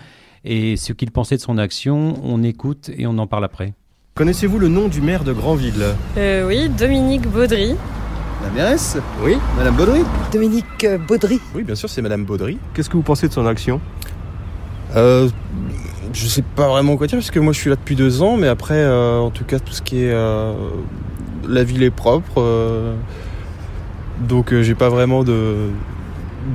et 0.43 0.77
ce 0.77 0.93
qu'ils 0.93 1.11
pensaient 1.11 1.37
de 1.37 1.41
son 1.41 1.57
action. 1.57 2.15
On 2.23 2.43
écoute 2.43 2.89
et 2.95 3.07
on 3.07 3.17
en 3.17 3.27
parle 3.27 3.45
après. 3.45 3.73
Connaissez-vous 4.15 4.57
le 4.57 4.67
nom 4.67 4.87
du 4.87 4.99
maire 4.99 5.23
de 5.23 5.31
Granville? 5.31 5.93
Euh, 6.17 6.47
oui, 6.47 6.69
Dominique 6.69 7.27
Baudry. 7.27 7.75
La 8.47 8.63
mairesse 8.63 8.97
Oui. 9.23 9.37
Madame 9.57 9.75
Baudry 9.75 10.01
Dominique 10.31 10.85
Baudry. 11.07 11.39
Oui, 11.53 11.63
bien 11.63 11.75
sûr, 11.75 11.89
c'est 11.89 12.01
Madame 12.01 12.23
Baudry. 12.25 12.57
Qu'est-ce 12.73 12.89
que 12.89 12.95
vous 12.97 13.03
pensez 13.03 13.27
de 13.27 13.33
son 13.33 13.45
action? 13.45 13.81
Euh, 14.95 15.27
je 16.13 16.27
sais 16.27 16.43
pas 16.55 16.67
vraiment 16.69 16.95
quoi 16.95 17.07
dire, 17.07 17.17
parce 17.17 17.31
que 17.31 17.39
moi 17.39 17.51
je 17.51 17.59
suis 17.59 17.69
là 17.69 17.75
depuis 17.75 17.95
deux 17.95 18.21
ans, 18.21 18.37
mais 18.37 18.47
après, 18.47 18.75
euh, 18.77 19.19
en 19.19 19.29
tout 19.31 19.43
cas, 19.43 19.59
tout 19.59 19.73
ce 19.73 19.81
qui 19.81 20.03
est. 20.03 20.11
euh, 20.13 20.53
la 21.47 21.63
ville 21.63 21.83
est 21.83 21.89
propre. 21.91 22.35
euh, 22.41 22.95
donc 24.21 24.53
euh, 24.53 24.63
j'ai 24.63 24.75
pas 24.75 24.89
vraiment 24.89 25.23
de. 25.23 25.55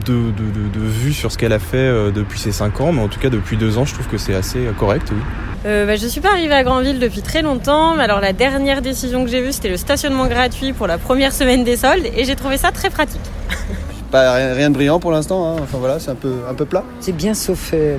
De, 0.07 0.13
de, 0.15 0.21
de- 0.31 0.81
de 0.81 0.87
vue 0.87 1.13
sur 1.13 1.31
ce 1.31 1.37
qu'elle 1.37 1.53
a 1.53 1.59
fait 1.59 2.11
depuis 2.13 2.39
ces 2.39 2.51
cinq 2.53 2.81
ans, 2.81 2.93
mais 2.93 3.03
en 3.03 3.09
tout 3.09 3.21
cas 3.21 3.29
depuis 3.29 3.59
deux 3.59 3.77
ans, 3.77 3.85
je 3.85 3.93
trouve 3.93 4.07
que 4.09 4.17
c'est 4.17 4.35
assez 4.35 4.61
correct, 4.79 5.09
oui. 5.13 5.19
Euh, 5.65 5.87
bah, 5.87 5.97
je 5.97 6.07
suis 6.07 6.21
pas 6.21 6.31
arrivée 6.33 6.55
à 6.55 6.65
Granville 6.65 6.99
depuis 6.99 7.23
très 7.23 7.43
longtemps, 7.43 7.95
mais 7.95 8.03
alors 8.03 8.21
la 8.21 8.33
dernière 8.33 8.83
décision 8.83 9.25
que 9.25 9.31
j'ai 9.31 9.41
vue, 9.41 9.53
c'était 9.53 9.69
le 9.69 9.77
stationnement 9.77 10.27
gratuit 10.27 10.73
pour 10.73 10.87
la 10.89 10.99
première 10.99 11.33
semaine 11.33 11.63
des 11.63 11.77
soldes, 11.77 12.07
et 12.17 12.25
j'ai 12.25 12.35
trouvé 12.35 12.57
ça 12.57 12.73
très 12.73 12.91
pratique. 12.91 13.21
Pas 14.11 14.33
rien, 14.35 14.55
rien 14.55 14.69
de 14.71 14.75
brillant 14.75 14.99
pour 15.01 15.13
l'instant, 15.13 15.53
hein. 15.53 15.61
enfin 15.63 15.79
voilà, 15.79 15.99
c'est 16.01 16.11
un 16.11 16.15
peu, 16.17 16.35
un 16.51 16.55
peu 16.55 16.65
plat. 16.65 16.83
C'est 17.01 17.17
bien 17.17 17.35
sauf. 17.35 17.71
euh, 17.75 17.97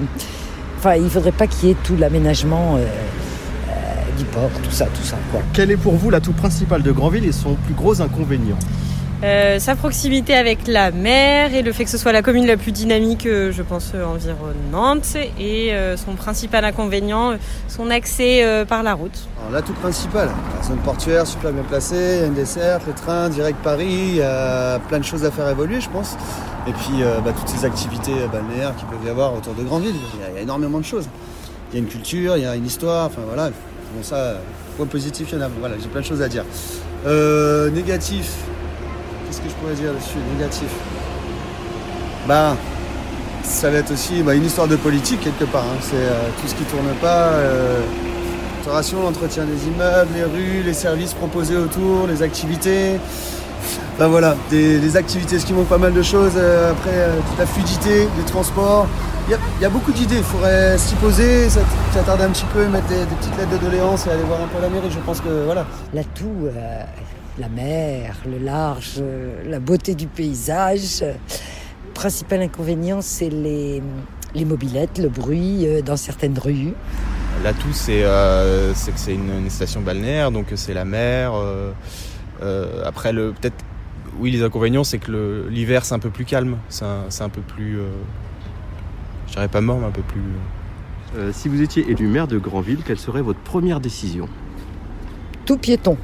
Enfin, 0.77 0.95
il 0.95 1.09
faudrait 1.09 1.31
pas 1.31 1.47
qu'il 1.47 1.69
y 1.69 1.71
ait 1.71 1.77
tout 1.81 1.95
l'aménagement 1.97 2.75
euh, 2.75 2.79
euh, 2.79 4.17
du 4.17 4.25
port, 4.25 4.49
tout 4.61 4.69
ça, 4.71 4.85
tout 4.87 5.01
ça. 5.01 5.15
Quoi. 5.31 5.39
Quel 5.53 5.71
est 5.71 5.77
pour 5.77 5.93
vous 5.93 6.09
l'atout 6.09 6.33
principal 6.33 6.83
de 6.83 6.91
Granville 6.91 7.25
et 7.25 7.31
son 7.31 7.53
plus 7.55 7.73
gros 7.73 8.01
inconvénient? 8.01 8.59
Euh, 9.23 9.57
sa 9.57 9.75
proximité 9.75 10.35
avec 10.35 10.67
la 10.67 10.91
mer 10.91 11.55
et 11.55 11.61
le 11.61 11.71
fait 11.71 11.85
que 11.85 11.89
ce 11.89 11.97
soit 11.97 12.11
la 12.11 12.21
commune 12.21 12.45
la 12.45 12.57
plus 12.57 12.73
dynamique, 12.73 13.25
euh, 13.25 13.53
je 13.53 13.61
pense, 13.61 13.93
euh, 13.95 14.03
environnante, 14.03 15.15
et 15.39 15.71
son 15.95 16.15
principal 16.15 16.65
inconvénient, 16.65 17.35
son 17.69 17.89
accès 17.89 18.45
par 18.67 18.83
la 18.83 18.93
route. 18.93 19.17
Alors, 19.39 19.51
L'atout 19.51 19.73
principal, 19.73 20.29
la 20.57 20.67
zone 20.67 20.79
portuaire 20.79 21.25
super 21.25 21.51
bien 21.51 21.63
placée, 21.63 22.27
dessert, 22.35 22.81
le 22.85 22.93
train, 22.93 23.29
direct 23.29 23.57
Paris, 23.63 23.85
il 23.87 24.15
y 24.15 24.21
a 24.21 24.79
plein 24.79 24.99
de 24.99 25.05
choses 25.05 25.23
à 25.23 25.31
faire 25.31 25.47
évoluer, 25.47 25.79
je 25.79 25.89
pense. 25.89 26.17
Et 26.67 26.71
puis 26.71 27.03
bah, 27.23 27.31
toutes 27.37 27.49
ces 27.49 27.65
activités 27.65 28.13
balnéaires 28.31 28.75
qu'il 28.75 28.87
peut 28.87 29.05
y 29.05 29.09
avoir 29.09 29.35
autour 29.35 29.53
de 29.53 29.63
Grandville, 29.63 29.95
il 30.15 30.35
y, 30.35 30.37
a, 30.37 30.41
énormément 30.41 30.79
de 30.79 30.85
choses. 30.85 31.07
Il 31.71 31.75
y 31.75 31.77
a 31.77 31.83
une 31.83 31.89
culture, 31.89 32.35
il 32.37 32.43
y 32.43 32.45
a 32.45 32.55
une 32.55 32.65
histoire, 32.65 33.07
enfin 33.07 33.21
voilà. 33.25 33.49
Bon, 33.49 34.03
ça, 34.03 34.35
point 34.77 34.85
positif, 34.85 35.29
il 35.31 35.37
y 35.37 35.41
en 35.41 35.45
a. 35.45 35.49
Voilà, 35.59 35.75
j'ai 35.81 35.87
plein 35.87 36.01
de 36.01 36.05
choses 36.05 36.21
à 36.21 36.27
dire. 36.27 36.45
Négatif, 37.73 38.31
qu'est-ce 39.33 39.41
que 39.41 39.49
je 39.49 39.55
pourrais 39.55 39.73
dire 39.75 39.93
dessus 39.93 40.17
Négatif? 40.35 40.67
Bah, 42.27 42.55
ça 43.43 43.69
va 43.69 43.77
être 43.79 43.91
aussi 43.91 44.21
bah, 44.21 44.35
une 44.35 44.45
histoire 44.45 44.67
de 44.67 44.75
politique 44.75 45.21
quelque 45.21 45.45
part. 45.45 45.63
hein. 45.63 45.79
C'est 45.81 45.95
euh, 45.95 46.29
tout 46.41 46.47
ce 46.47 46.55
qui 46.55 46.63
tourne 46.63 46.87
pas. 47.01 47.27
Euh, 47.33 47.81
restauration, 48.59 49.01
l'entretien 49.03 49.43
des 49.45 49.67
immeubles, 49.67 50.11
les 50.15 50.23
rues, 50.23 50.63
les 50.63 50.73
services 50.73 51.13
proposés 51.13 51.57
autour, 51.57 52.07
les 52.07 52.21
activités. 52.21 52.99
Ben 53.97 54.07
voilà, 54.07 54.35
des, 54.49 54.97
activités, 54.97 55.39
ce 55.39 55.45
qui 55.45 55.53
manque 55.53 55.67
pas 55.67 55.77
mal 55.77 55.93
de 55.93 56.01
choses. 56.01 56.33
euh, 56.35 56.71
après, 56.71 56.91
euh, 56.93 57.19
toute 57.29 57.39
la 57.39 57.45
fluidité, 57.45 58.07
les 58.17 58.23
transports. 58.25 58.87
Il 59.29 59.61
y 59.61 59.65
a, 59.65 59.69
beaucoup 59.69 59.93
d'idées, 59.93 60.17
il 60.17 60.23
faudrait 60.23 60.77
s'y 60.77 60.95
poser, 60.95 61.47
s'at- 61.47 61.61
s'attarder 61.93 62.23
un 62.23 62.29
petit 62.29 62.45
peu, 62.53 62.65
mettre 62.67 62.87
des, 62.87 63.05
petites 63.05 63.37
lettres 63.37 63.51
de 63.51 63.57
doléances 63.57 64.05
et 64.05 64.09
aller 64.09 64.23
voir 64.23 64.41
un 64.41 64.47
peu 64.47 64.61
la 64.61 64.67
mairie. 64.67 64.91
Je 64.91 64.99
pense 64.99 65.21
que 65.21 65.45
voilà. 65.45 65.65
L'atout, 65.93 66.49
la 67.39 67.49
mer, 67.49 68.15
le 68.25 68.37
large, 68.37 69.01
la 69.45 69.59
beauté 69.59 69.95
du 69.95 70.07
paysage. 70.07 71.03
Principal 71.93 72.41
inconvénient, 72.41 73.01
c'est 73.01 73.29
les, 73.29 73.81
les 74.33 74.45
mobilettes, 74.45 74.97
le 74.97 75.09
bruit 75.09 75.67
euh, 75.67 75.81
dans 75.81 75.97
certaines 75.97 76.37
rues. 76.37 76.73
L'atout, 77.43 77.73
c'est 77.73 78.03
euh, 78.03 78.73
c'est 78.73 78.91
que 78.91 78.99
c'est 78.99 79.13
une, 79.13 79.29
une 79.29 79.49
station 79.49 79.81
balnéaire, 79.81 80.31
donc 80.31 80.47
c'est 80.55 80.73
la 80.73 80.85
mer. 80.85 81.33
euh, 81.35 81.71
euh, 82.41 82.83
après, 82.85 83.13
le 83.13 83.31
peut-être, 83.31 83.63
oui, 84.19 84.31
les 84.31 84.43
inconvénients, 84.43 84.83
c'est 84.83 84.97
que 84.97 85.47
l'hiver, 85.49 85.85
c'est 85.85 85.93
un 85.95 85.99
peu 85.99 86.09
plus 86.09 86.25
calme. 86.25 86.57
C'est 86.69 86.85
un, 86.85 87.29
peu 87.29 87.41
plus, 87.41 87.79
euh, 87.79 87.89
je 89.27 89.33
dirais 89.33 89.47
pas 89.47 89.61
mort, 89.61 89.79
mais 89.79 89.87
un 89.87 89.91
peu 89.91 90.01
plus. 90.01 90.21
Euh, 91.15 91.31
si 91.31 91.47
vous 91.47 91.61
étiez 91.61 91.89
élu 91.89 92.07
maire 92.07 92.27
de 92.27 92.37
Granville, 92.37 92.79
quelle 92.85 92.97
serait 92.97 93.21
votre 93.21 93.39
première 93.39 93.79
décision? 93.79 94.27
Tout 95.45 95.57
piéton. 95.57 95.97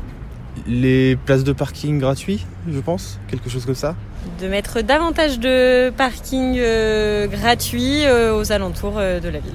Les 0.68 1.16
places 1.26 1.44
de 1.44 1.54
parking 1.54 2.00
gratuits, 2.00 2.46
je 2.70 2.80
pense, 2.80 3.20
quelque 3.28 3.50
chose 3.50 3.66
comme 3.66 3.76
ça. 3.76 3.96
De 4.42 4.48
mettre 4.48 4.82
davantage 4.82 5.40
de 5.40 5.90
parking 5.92 6.56
euh, 6.58 7.28
gratuits 7.28 8.06
euh, 8.06 8.38
aux 8.38 8.52
alentours 8.52 8.98
euh, 8.98 9.20
de 9.20 9.30
la 9.30 9.40
ville. 9.40 9.54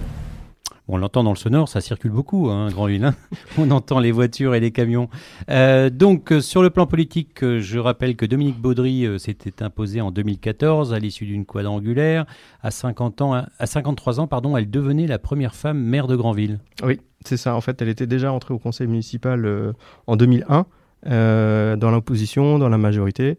On 0.86 0.98
l'entend 0.98 1.24
dans 1.24 1.30
le 1.30 1.36
sonore, 1.36 1.68
ça 1.70 1.80
circule 1.80 2.10
beaucoup, 2.10 2.50
hein, 2.50 2.68
Grandville. 2.70 3.04
hein. 3.06 3.14
On 3.58 3.70
entend 3.70 4.00
les 4.00 4.12
voitures 4.12 4.54
et 4.54 4.60
les 4.60 4.70
camions. 4.70 5.08
Euh, 5.48 5.88
donc, 5.88 6.30
sur 6.42 6.62
le 6.62 6.68
plan 6.68 6.86
politique, 6.86 7.38
je 7.42 7.78
rappelle 7.78 8.16
que 8.16 8.26
Dominique 8.26 8.58
Baudry 8.60 9.06
euh, 9.06 9.16
s'était 9.16 9.62
imposée 9.62 10.02
en 10.02 10.10
2014 10.10 10.92
à 10.92 10.98
l'issue 10.98 11.24
d'une 11.24 11.46
quadrangulaire. 11.46 12.26
À 12.62 12.70
50 12.70 13.22
ans, 13.22 13.32
à 13.32 13.66
53 13.66 14.20
ans, 14.20 14.26
pardon, 14.26 14.58
elle 14.58 14.68
devenait 14.68 15.06
la 15.06 15.18
première 15.18 15.54
femme 15.54 15.78
maire 15.78 16.06
de 16.06 16.16
Grandville. 16.16 16.58
Oui, 16.82 17.00
c'est 17.24 17.38
ça. 17.38 17.54
En 17.56 17.62
fait, 17.62 17.80
elle 17.80 17.88
était 17.88 18.06
déjà 18.06 18.30
entrée 18.30 18.52
au 18.52 18.58
conseil 18.58 18.86
municipal 18.86 19.46
euh, 19.46 19.72
en 20.06 20.16
2001, 20.16 20.66
euh, 21.06 21.76
dans 21.76 21.90
l'opposition, 21.90 22.58
dans 22.58 22.68
la 22.68 22.78
majorité. 22.78 23.38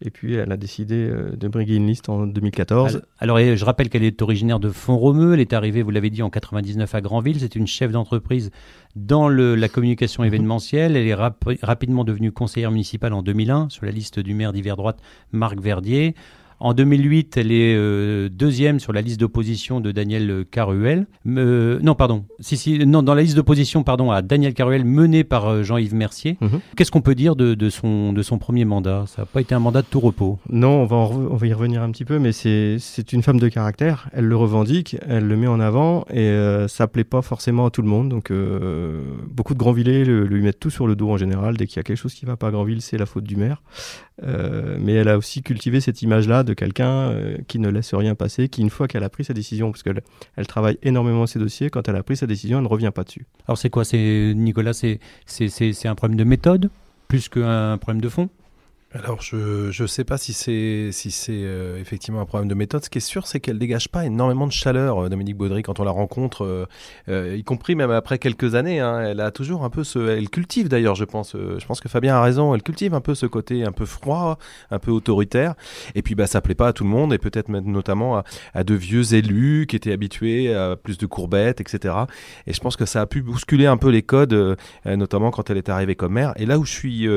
Et 0.00 0.10
puis, 0.10 0.34
elle 0.34 0.50
a 0.52 0.56
décidé 0.56 0.94
euh, 0.96 1.30
de 1.36 1.48
briguer 1.48 1.76
une 1.76 1.86
liste 1.86 2.08
en 2.08 2.26
2014. 2.26 3.02
Alors, 3.18 3.38
et 3.38 3.56
je 3.56 3.64
rappelle 3.64 3.88
qu'elle 3.88 4.02
est 4.04 4.20
originaire 4.22 4.60
de 4.60 4.68
Font-Romeu. 4.70 5.34
Elle 5.34 5.40
est 5.40 5.52
arrivée, 5.52 5.82
vous 5.82 5.90
l'avez 5.90 6.10
dit, 6.10 6.22
en 6.22 6.30
99 6.30 6.94
à 6.94 7.00
Granville. 7.00 7.38
C'est 7.40 7.56
une 7.56 7.66
chef 7.66 7.90
d'entreprise 7.92 8.50
dans 8.96 9.28
le- 9.28 9.54
la 9.54 9.68
communication 9.68 10.24
événementielle. 10.24 10.96
Elle 10.96 11.06
est 11.06 11.14
rapi- 11.14 11.58
rapidement 11.62 12.04
devenue 12.04 12.32
conseillère 12.32 12.70
municipale 12.70 13.12
en 13.12 13.22
2001 13.22 13.68
sur 13.70 13.86
la 13.86 13.92
liste 13.92 14.18
du 14.20 14.34
maire 14.34 14.52
d'hiver 14.52 14.76
droite, 14.76 14.98
Marc 15.32 15.60
Verdier. 15.60 16.14
En 16.64 16.72
2008, 16.72 17.36
elle 17.36 17.52
est 17.52 17.74
euh, 17.76 18.30
deuxième 18.30 18.80
sur 18.80 18.94
la 18.94 19.02
liste 19.02 19.20
d'opposition 19.20 19.80
de 19.80 19.92
Daniel 19.92 20.46
Caruel. 20.50 21.06
Euh, 21.26 21.78
non, 21.82 21.94
pardon. 21.94 22.24
Si, 22.40 22.56
si, 22.56 22.78
non, 22.86 23.02
dans 23.02 23.12
la 23.14 23.20
liste 23.20 23.36
d'opposition, 23.36 23.82
pardon, 23.82 24.10
à 24.10 24.22
Daniel 24.22 24.54
Caruel, 24.54 24.82
menée 24.86 25.24
par 25.24 25.46
euh, 25.46 25.62
Jean-Yves 25.62 25.94
Mercier. 25.94 26.38
Mhm. 26.40 26.60
Qu'est-ce 26.74 26.90
qu'on 26.90 27.02
peut 27.02 27.14
dire 27.14 27.36
de, 27.36 27.52
de 27.52 27.68
son, 27.68 28.14
de 28.14 28.22
son 28.22 28.38
premier 28.38 28.64
mandat? 28.64 29.04
Ça 29.08 29.20
n'a 29.22 29.26
pas 29.26 29.42
été 29.42 29.54
un 29.54 29.58
mandat 29.58 29.82
de 29.82 29.86
tout 29.90 30.00
repos. 30.00 30.38
Non, 30.48 30.80
on 30.80 30.86
va, 30.86 30.96
on 30.96 31.36
y 31.44 31.52
revenir 31.52 31.82
un 31.82 31.90
petit 31.90 32.06
peu, 32.06 32.18
mais 32.18 32.32
c'est 32.32 32.78
une 33.12 33.22
femme 33.22 33.38
de 33.40 33.48
caractère. 33.48 34.08
Elle 34.14 34.24
le 34.24 34.36
revendique, 34.36 34.96
elle 35.06 35.28
le 35.28 35.36
met 35.36 35.46
en 35.48 35.60
avant, 35.60 36.06
et 36.08 36.20
euh, 36.20 36.66
ça 36.66 36.86
plaît 36.86 37.04
pas 37.04 37.20
forcément 37.20 37.66
à 37.66 37.70
tout 37.70 37.82
le 37.82 37.88
monde. 37.88 38.08
Donc, 38.08 38.32
beaucoup 39.28 39.52
de 39.52 39.58
Grandvillers 39.58 40.06
le- 40.06 40.24
lui 40.24 40.40
mettent 40.40 40.60
tout 40.60 40.70
sur 40.70 40.86
le 40.86 40.96
dos 40.96 41.10
en 41.10 41.18
général. 41.18 41.58
Dès 41.58 41.66
qu'il 41.66 41.76
y 41.76 41.80
a 41.80 41.82
quelque 41.82 41.98
chose 41.98 42.14
qui 42.14 42.24
va 42.24 42.38
pas 42.38 42.48
à 42.48 42.50
Grandville, 42.52 42.80
c'est 42.80 42.96
la 42.96 43.04
faute 43.04 43.24
du 43.24 43.36
maire. 43.36 43.62
Mais 44.22 44.94
elle 44.94 45.08
a 45.08 45.18
aussi 45.18 45.42
cultivé 45.42 45.80
cette 45.80 46.00
image-là 46.00 46.42
de 46.42 46.53
quelqu'un 46.54 47.10
euh, 47.10 47.38
qui 47.48 47.58
ne 47.58 47.68
laisse 47.68 47.94
rien 47.94 48.14
passer, 48.14 48.48
qui 48.48 48.62
une 48.62 48.70
fois 48.70 48.88
qu'elle 48.88 49.04
a 49.04 49.08
pris 49.08 49.24
sa 49.24 49.34
décision, 49.34 49.70
parce 49.70 49.82
qu'elle 49.82 50.02
elle 50.36 50.46
travaille 50.46 50.78
énormément 50.82 51.26
ses 51.26 51.38
dossiers, 51.38 51.70
quand 51.70 51.88
elle 51.88 51.96
a 51.96 52.02
pris 52.02 52.16
sa 52.16 52.26
décision, 52.26 52.58
elle 52.58 52.64
ne 52.64 52.68
revient 52.68 52.92
pas 52.94 53.04
dessus. 53.04 53.26
Alors 53.46 53.58
c'est 53.58 53.70
quoi? 53.70 53.84
C'est 53.84 54.32
Nicolas, 54.34 54.72
c'est 54.72 54.98
un 55.86 55.94
problème 55.94 56.18
de 56.18 56.24
méthode 56.24 56.70
plus 57.08 57.28
qu'un 57.28 57.78
problème 57.78 58.00
de 58.00 58.08
fond? 58.08 58.28
Alors, 58.96 59.22
je 59.22 59.82
ne 59.82 59.86
sais 59.88 60.04
pas 60.04 60.18
si 60.18 60.32
c'est 60.32 60.90
si 60.92 61.10
c'est 61.10 61.32
euh, 61.32 61.80
effectivement 61.80 62.20
un 62.20 62.26
problème 62.26 62.48
de 62.48 62.54
méthode. 62.54 62.84
Ce 62.84 62.88
qui 62.88 62.98
est 62.98 63.00
sûr, 63.00 63.26
c'est 63.26 63.40
qu'elle 63.40 63.58
dégage 63.58 63.88
pas 63.88 64.04
énormément 64.06 64.46
de 64.46 64.52
chaleur, 64.52 65.06
euh, 65.06 65.08
Dominique 65.08 65.36
Baudry, 65.36 65.64
quand 65.64 65.80
on 65.80 65.84
la 65.84 65.90
rencontre, 65.90 66.68
euh, 67.08 67.36
y 67.36 67.42
compris 67.42 67.74
même 67.74 67.90
après 67.90 68.18
quelques 68.18 68.54
années. 68.54 68.78
hein. 68.78 69.00
elle 69.00 69.18
a 69.18 69.32
toujours 69.32 69.64
un 69.64 69.70
peu 69.70 69.82
ce. 69.82 69.98
Elle 69.98 70.30
cultive 70.30 70.68
d'ailleurs, 70.68 70.94
je 70.94 71.04
pense. 71.04 71.34
je 71.34 71.66
pense 71.66 71.80
que 71.80 71.88
Fabien 71.88 72.14
a 72.14 72.22
raison. 72.22 72.54
Elle 72.54 72.62
cultive 72.62 72.94
un 72.94 73.00
peu 73.00 73.16
ce 73.16 73.26
côté 73.26 73.64
un 73.64 73.72
peu 73.72 73.84
froid, 73.84 74.38
un 74.70 74.78
peu 74.78 74.92
autoritaire. 74.92 75.54
Et 75.96 76.02
puis, 76.02 76.14
bah, 76.14 76.28
ça 76.28 76.40
plaît 76.40 76.54
pas 76.54 76.68
à 76.68 76.72
tout 76.72 76.84
le 76.84 76.90
monde, 76.90 77.12
et 77.12 77.18
peut-être 77.18 77.48
notamment 77.48 78.18
à, 78.18 78.24
à 78.54 78.62
de 78.62 78.74
vieux 78.74 79.14
élus 79.14 79.66
qui 79.68 79.74
étaient 79.74 79.92
habitués 79.92 80.54
à 80.54 80.76
plus 80.76 80.98
de 80.98 81.06
courbettes, 81.06 81.60
etc. 81.60 81.94
Et 82.46 82.52
je 82.52 82.60
pense 82.60 82.76
que 82.76 82.86
ça 82.86 83.00
a 83.00 83.06
pu 83.06 83.22
bousculer 83.22 83.66
un 83.66 83.76
peu 83.76 83.90
les 83.90 84.02
codes, 84.02 84.56
notamment 84.86 85.32
quand 85.32 85.50
elle 85.50 85.56
est 85.58 85.68
arrivée 85.68 85.96
comme 85.96 86.12
maire. 86.12 86.32
Et 86.36 86.46
là 86.46 86.60
où 86.60 86.64
je 86.64 86.72
suis 86.72 87.08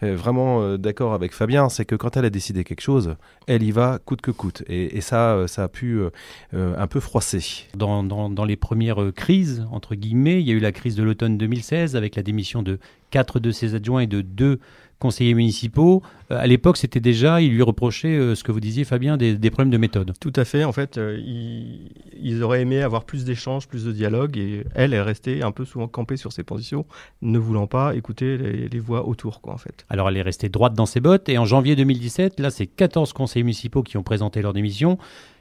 vraiment 0.00 0.68
euh, 0.68 0.76
avec 1.14 1.32
Fabien, 1.32 1.68
c'est 1.68 1.84
que 1.84 1.94
quand 1.94 2.16
elle 2.16 2.24
a 2.24 2.30
décidé 2.30 2.64
quelque 2.64 2.80
chose, 2.80 3.16
elle 3.46 3.62
y 3.62 3.70
va 3.70 3.98
coûte 4.04 4.20
que 4.20 4.30
coûte. 4.30 4.62
Et, 4.68 5.00
ça, 5.00 5.32
euh, 5.32 5.46
ça 5.46 5.64
a 5.64 5.68
pu 5.68 5.98
euh, 5.98 6.10
euh, 6.54 6.74
un 6.78 6.86
peu 6.86 7.00
froisser. 7.00 7.66
dans, 7.74 8.02
dans, 8.02 8.44
les 8.44 8.56
premières 8.56 9.12
crises, 9.14 9.66
entre 9.70 9.94
guillemets. 9.94 10.40
Il 10.40 10.48
y 10.48 10.52
a 10.52 10.54
eu 10.54 10.60
la 10.60 10.72
crise 10.72 10.96
de 10.96 11.02
l'automne 11.02 11.38
2016 11.38 11.96
avec 11.96 12.16
la 12.16 12.22
démission 12.22 12.62
de 12.62 12.78
quatre 13.10 13.40
de 13.40 13.50
ses 13.50 13.74
adjoints 13.74 14.02
et 14.02 14.06
de 14.06 14.20
deux 14.20 14.60
conseillers 14.98 15.34
municipaux. 15.34 16.02
Euh, 16.30 16.38
à 16.38 16.46
l'époque, 16.46 16.76
c'était 16.76 17.00
déjà, 17.00 17.40
il 17.40 17.52
lui 17.52 17.62
reprochait 17.62 18.16
euh, 18.16 18.34
ce 18.34 18.44
que 18.44 18.52
vous 18.52 18.60
disiez, 18.60 18.84
Fabien, 18.84 19.16
des, 19.16 19.36
des 19.36 19.50
problèmes 19.50 19.70
de 19.70 19.78
méthode. 19.78 20.12
Tout 20.20 20.32
à 20.36 20.44
fait. 20.44 20.64
En 20.64 20.72
fait, 20.72 20.98
euh, 20.98 21.18
ils, 21.18 21.90
ils 22.20 22.42
auraient 22.42 22.62
aimé 22.62 22.82
avoir 22.82 23.04
plus 23.04 23.24
d'échanges, 23.24 23.68
plus 23.68 23.84
de 23.84 23.92
dialogue, 23.92 24.36
et 24.36 24.64
elle 24.74 24.94
est 24.94 25.00
restée 25.00 25.42
un 25.42 25.52
peu 25.52 25.64
souvent 25.64 25.88
campée 25.88 26.16
sur 26.16 26.32
ses 26.32 26.42
positions, 26.42 26.86
ne 27.22 27.38
voulant 27.38 27.66
pas 27.66 27.94
écouter 27.94 28.36
les, 28.36 28.68
les 28.68 28.80
voix 28.80 29.06
autour, 29.06 29.40
quoi, 29.40 29.54
en 29.54 29.58
fait. 29.58 29.86
Alors, 29.88 30.08
elle 30.08 30.16
est 30.16 30.22
restée 30.22 30.48
droite 30.48 30.74
dans 30.74 30.86
ses 30.86 31.00
bottes. 31.00 31.28
Et 31.28 31.38
en 31.38 31.44
janvier 31.44 31.76
2017, 31.76 32.40
là, 32.40 32.50
c'est 32.50 32.66
14 32.66 33.12
conseillers 33.12 33.44
municipaux 33.44 33.82
qui 33.82 33.96
ont 33.96 34.02
présenté 34.02 34.42
leur 34.42 34.52
démission. 34.52 34.98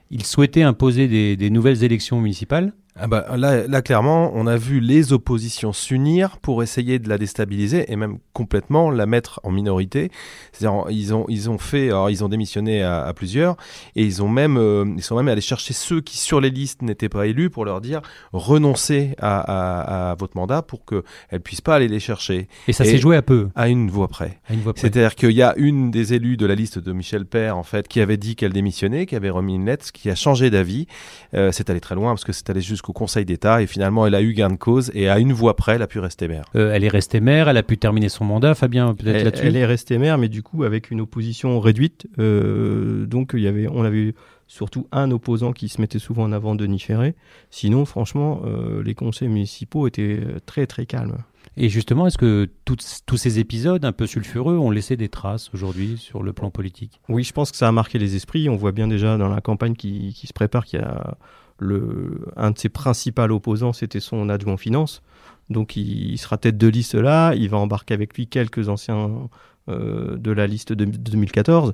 Ils 0.10 0.26
souhaitaient 0.26 0.64
imposer 0.64 1.08
des, 1.08 1.36
des 1.36 1.50
nouvelles 1.50 1.84
élections 1.84 2.22
municipales. 2.22 2.74
Ah 3.00 3.08
bah, 3.08 3.26
là, 3.38 3.68
là, 3.68 3.82
clairement, 3.82 4.32
on 4.34 4.48
a 4.48 4.58
vu 4.58 4.80
les 4.80 5.14
oppositions 5.14 5.74
s'unir 5.74 6.38
pour 6.40 6.64
essayer 6.64 7.00
de 7.00 7.08
la 7.10 7.18
déstabiliser 7.18 7.92
et 7.92 7.96
même 7.96 8.18
complètement 8.34 8.90
la 8.92 9.06
mettre 9.06 9.40
en 9.44 9.52
minorité. 9.52 10.12
C'est-à-dire, 10.52 10.86
ils 10.90 11.14
ont, 11.14 11.26
ils 11.30 11.50
ont 11.50 11.58
fait, 11.58 11.88
alors 11.90 12.10
ils 12.10 12.24
ont 12.24 12.30
démissionné 12.30 12.82
à, 12.84 13.04
à 13.04 13.14
plusieurs 13.14 13.56
et 13.96 14.04
ils 14.04 14.22
ont 14.24 14.30
même, 14.30 14.58
euh, 14.58 14.86
ils 14.98 15.04
sont 15.04 15.16
même 15.16 15.28
allés 15.28 15.42
chercher 15.42 15.74
ceux 15.74 16.02
qui 16.02 16.18
sur 16.18 16.42
les 16.42 16.50
listes 16.50 16.82
n'étaient 16.82 17.10
pas 17.10 17.28
élus 17.28 17.50
pour 17.50 17.66
leur 17.66 17.82
dire 17.82 18.02
renoncez 18.34 19.16
à, 19.20 19.40
à- 19.40 20.12
à 20.12 20.16
votre 20.16 20.38
mandat 20.38 20.62
pour 20.62 20.86
que 20.86 21.04
elles 21.30 21.42
puissent 21.42 21.62
pas 21.62 21.76
aller 21.76 21.88
les 21.88 22.00
chercher 22.00 22.48
Et 22.68 22.74
ça 22.74 22.86
s'est 22.86 22.98
joué 22.98 23.16
à 23.16 23.22
peu, 23.22 23.50
à 23.56 23.68
une 23.68 23.90
voix 23.90 24.08
près. 24.08 24.40
à 24.50 24.54
une 24.54 24.62
voix 24.62 24.74
près. 24.74 24.82
C'est-à-dire 24.82 25.16
qu'il 25.16 25.32
y 25.32 25.42
a 25.42 25.54
une 25.58 25.92
des 25.92 26.14
élus 26.14 26.38
de 26.38 26.46
la 26.46 26.56
liste 26.56 26.80
de 26.80 26.94
Michel 26.94 27.26
Père, 27.26 27.58
en 27.58 27.64
fait, 27.64 27.88
qui 27.88 28.00
avait 28.02 28.18
dit 28.18 28.36
qu'elle 28.36 28.54
démissionnait, 28.54 29.06
qui 29.06 29.16
avait 29.16 29.30
remis 29.30 29.56
une 29.56 29.66
lettre, 29.66 29.92
qui 29.92 30.10
a 30.10 30.16
changé 30.16 30.50
d'avis. 30.50 30.88
Euh, 31.34 31.52
c'est 31.52 31.70
allé 31.70 31.80
très 31.80 31.96
loin 31.96 32.12
parce 32.12 32.24
que 32.24 32.32
c'est 32.34 32.50
allé 32.50 32.62
jusqu'au 32.62 32.87
Conseil 32.94 33.26
d'État 33.26 33.62
et 33.62 33.68
finalement 33.68 34.08
elle 34.08 34.16
a 34.16 34.22
eu 34.22 34.34
gain 34.34 34.50
de 34.50 34.56
cause 34.56 34.92
et 34.94 35.10
à 35.10 35.20
une 35.20 35.34
voix 35.34 35.56
près, 35.56 35.76
elle 35.76 35.82
a 35.82 35.88
pu 35.88 36.00
rester 36.00 36.28
maire. 36.28 36.46
Euh, 36.56 36.72
elle 36.74 36.84
est 36.84 36.90
restée 36.90 37.20
maire, 37.20 37.50
elle 37.50 37.58
a 37.58 37.64
pu 37.64 37.78
terminer 37.78 38.10
son 38.10 38.26
mandat. 38.26 38.56
Fabien, 38.56 38.94
peut-être 38.94 39.16
Elle, 39.16 39.24
là-dessus 39.26 39.46
elle 39.46 39.56
est 39.56 39.66
restée 39.66 39.98
maire, 39.98 40.18
mais 40.18 40.30
du 40.30 40.44
coup 40.44 40.64
avec 40.64 40.92
une 40.92 41.02
opposition 41.02 41.60
réduite. 41.60 42.08
Euh, 42.20 43.06
donc 43.06 43.32
il 43.34 43.42
y 43.42 43.48
avait, 43.48 43.68
on 43.68 43.84
avait 43.84 44.14
surtout 44.48 44.88
un 44.92 45.12
opposant 45.12 45.52
qui 45.52 45.70
se 45.70 45.82
mettait 45.82 46.00
souvent 46.00 46.24
en 46.24 46.32
avant, 46.32 46.56
Denis 46.56 46.80
Ferré. 46.80 47.16
Sinon, 47.52 47.86
franchement, 47.86 48.42
euh, 48.46 48.82
les 48.82 48.96
conseils 48.96 49.28
municipaux 49.28 49.88
étaient 49.88 50.22
très 50.46 50.66
très 50.68 50.86
calmes. 50.86 51.18
Et 51.60 51.70
justement, 51.70 52.06
est-ce 52.06 52.20
que 52.20 52.50
tous 52.66 53.18
ces 53.18 53.40
épisodes 53.40 53.84
un 53.84 53.92
peu 53.92 54.06
sulfureux 54.06 54.58
ont 54.58 54.70
laissé 54.70 54.96
des 54.96 55.10
traces 55.10 55.50
aujourd'hui 55.54 55.98
sur 55.98 56.22
le 56.22 56.32
plan 56.32 56.52
politique? 56.52 57.02
Oui, 57.10 57.24
je 57.24 57.34
pense 57.34 57.52
que 57.52 57.58
ça 57.58 57.68
a 57.68 57.72
marqué 57.72 57.98
les 57.98 58.16
esprits. 58.16 58.48
On 58.48 58.56
voit 58.56 58.72
bien 58.72 58.88
déjà 58.88 59.18
dans 59.18 59.30
la 59.30 59.42
campagne 59.42 59.74
qui, 59.76 60.14
qui 60.14 60.28
se 60.28 60.34
prépare 60.34 60.66
qu'il 60.66 60.80
y 60.80 60.84
a 60.84 61.18
le, 61.60 62.26
un 62.36 62.52
de 62.52 62.58
ses 62.58 62.70
principaux 62.70 63.24
opposants, 63.24 63.74
c'était 63.74 64.00
son 64.00 64.30
adjoint 64.30 64.54
en 64.54 64.58
finance. 64.58 65.02
Donc 65.50 65.76
il, 65.76 66.12
il 66.12 66.18
sera 66.18 66.38
tête 66.38 66.58
de 66.58 66.68
liste 66.68 66.96
là. 66.96 67.34
Il 67.36 67.50
va 67.50 67.58
embarquer 67.58 67.94
avec 67.94 68.16
lui 68.16 68.28
quelques 68.28 68.70
anciens 68.70 69.30
euh, 69.70 70.18
de 70.18 70.32
la 70.32 70.48
liste 70.48 70.74
de, 70.74 70.86
de 70.86 70.98
2014. 70.98 71.74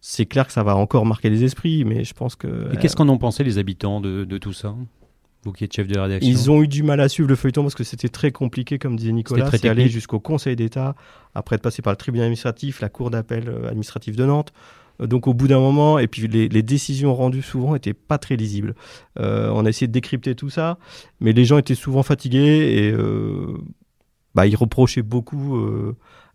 C'est 0.00 0.26
clair 0.26 0.46
que 0.46 0.52
ça 0.52 0.62
va 0.62 0.76
encore 0.76 1.06
marquer 1.06 1.30
les 1.30 1.44
esprits, 1.44 1.84
mais 1.84 2.04
je 2.04 2.12
pense 2.12 2.36
que 2.36 2.72
Et 2.72 2.76
qu'est-ce 2.76 2.94
qu'en 2.94 3.08
ont 3.08 3.18
pensé 3.18 3.42
les 3.42 3.58
habitants 3.58 4.00
de, 4.00 4.24
de 4.24 4.38
tout 4.38 4.52
ça? 4.52 4.74
Vous 5.44 5.52
qui 5.52 5.64
êtes 5.64 5.74
chef 5.74 5.86
de 5.86 5.98
rédaction? 5.98 6.30
Ils 6.30 6.50
ont 6.50 6.62
eu 6.62 6.68
du 6.68 6.82
mal 6.82 7.00
à 7.00 7.08
suivre 7.08 7.28
le 7.28 7.36
feuilleton 7.36 7.62
parce 7.62 7.74
que 7.74 7.84
c'était 7.84 8.08
très 8.08 8.30
compliqué, 8.30 8.78
comme 8.78 8.96
disait 8.96 9.12
Nicolas. 9.12 9.50
C'est 9.50 9.68
aller 9.68 9.88
jusqu'au 9.88 10.20
Conseil 10.20 10.56
d'État, 10.56 10.94
après 11.34 11.56
de 11.56 11.62
passer 11.62 11.82
par 11.82 11.92
le 11.92 11.96
tribunal 11.96 12.26
administratif, 12.26 12.80
la 12.80 12.88
Cour 12.88 13.10
d'appel 13.10 13.48
euh, 13.48 13.68
administrative 13.68 14.16
de 14.16 14.24
Nantes. 14.24 14.52
Euh, 15.00 15.06
Donc 15.06 15.26
au 15.26 15.34
bout 15.34 15.48
d'un 15.48 15.58
moment, 15.58 15.98
et 15.98 16.06
puis 16.06 16.28
les, 16.28 16.62
décisions 16.62 17.14
rendues 17.14 17.42
souvent 17.42 17.74
n'étaient 17.74 17.94
pas 17.94 18.18
très 18.18 18.36
lisibles. 18.36 18.74
Euh, 19.18 19.50
on 19.52 19.64
a 19.64 19.68
essayé 19.68 19.86
de 19.86 19.92
décrypter 19.92 20.34
tout 20.34 20.50
ça, 20.50 20.78
mais 21.20 21.32
les 21.32 21.44
gens 21.44 21.58
étaient 21.58 21.74
souvent 21.74 22.02
fatigués 22.02 22.74
et 22.76 22.92
euh, 22.92 23.56
bah, 24.34 24.46
ils 24.46 24.56
reprochaient 24.56 25.02
beaucoup 25.02 25.58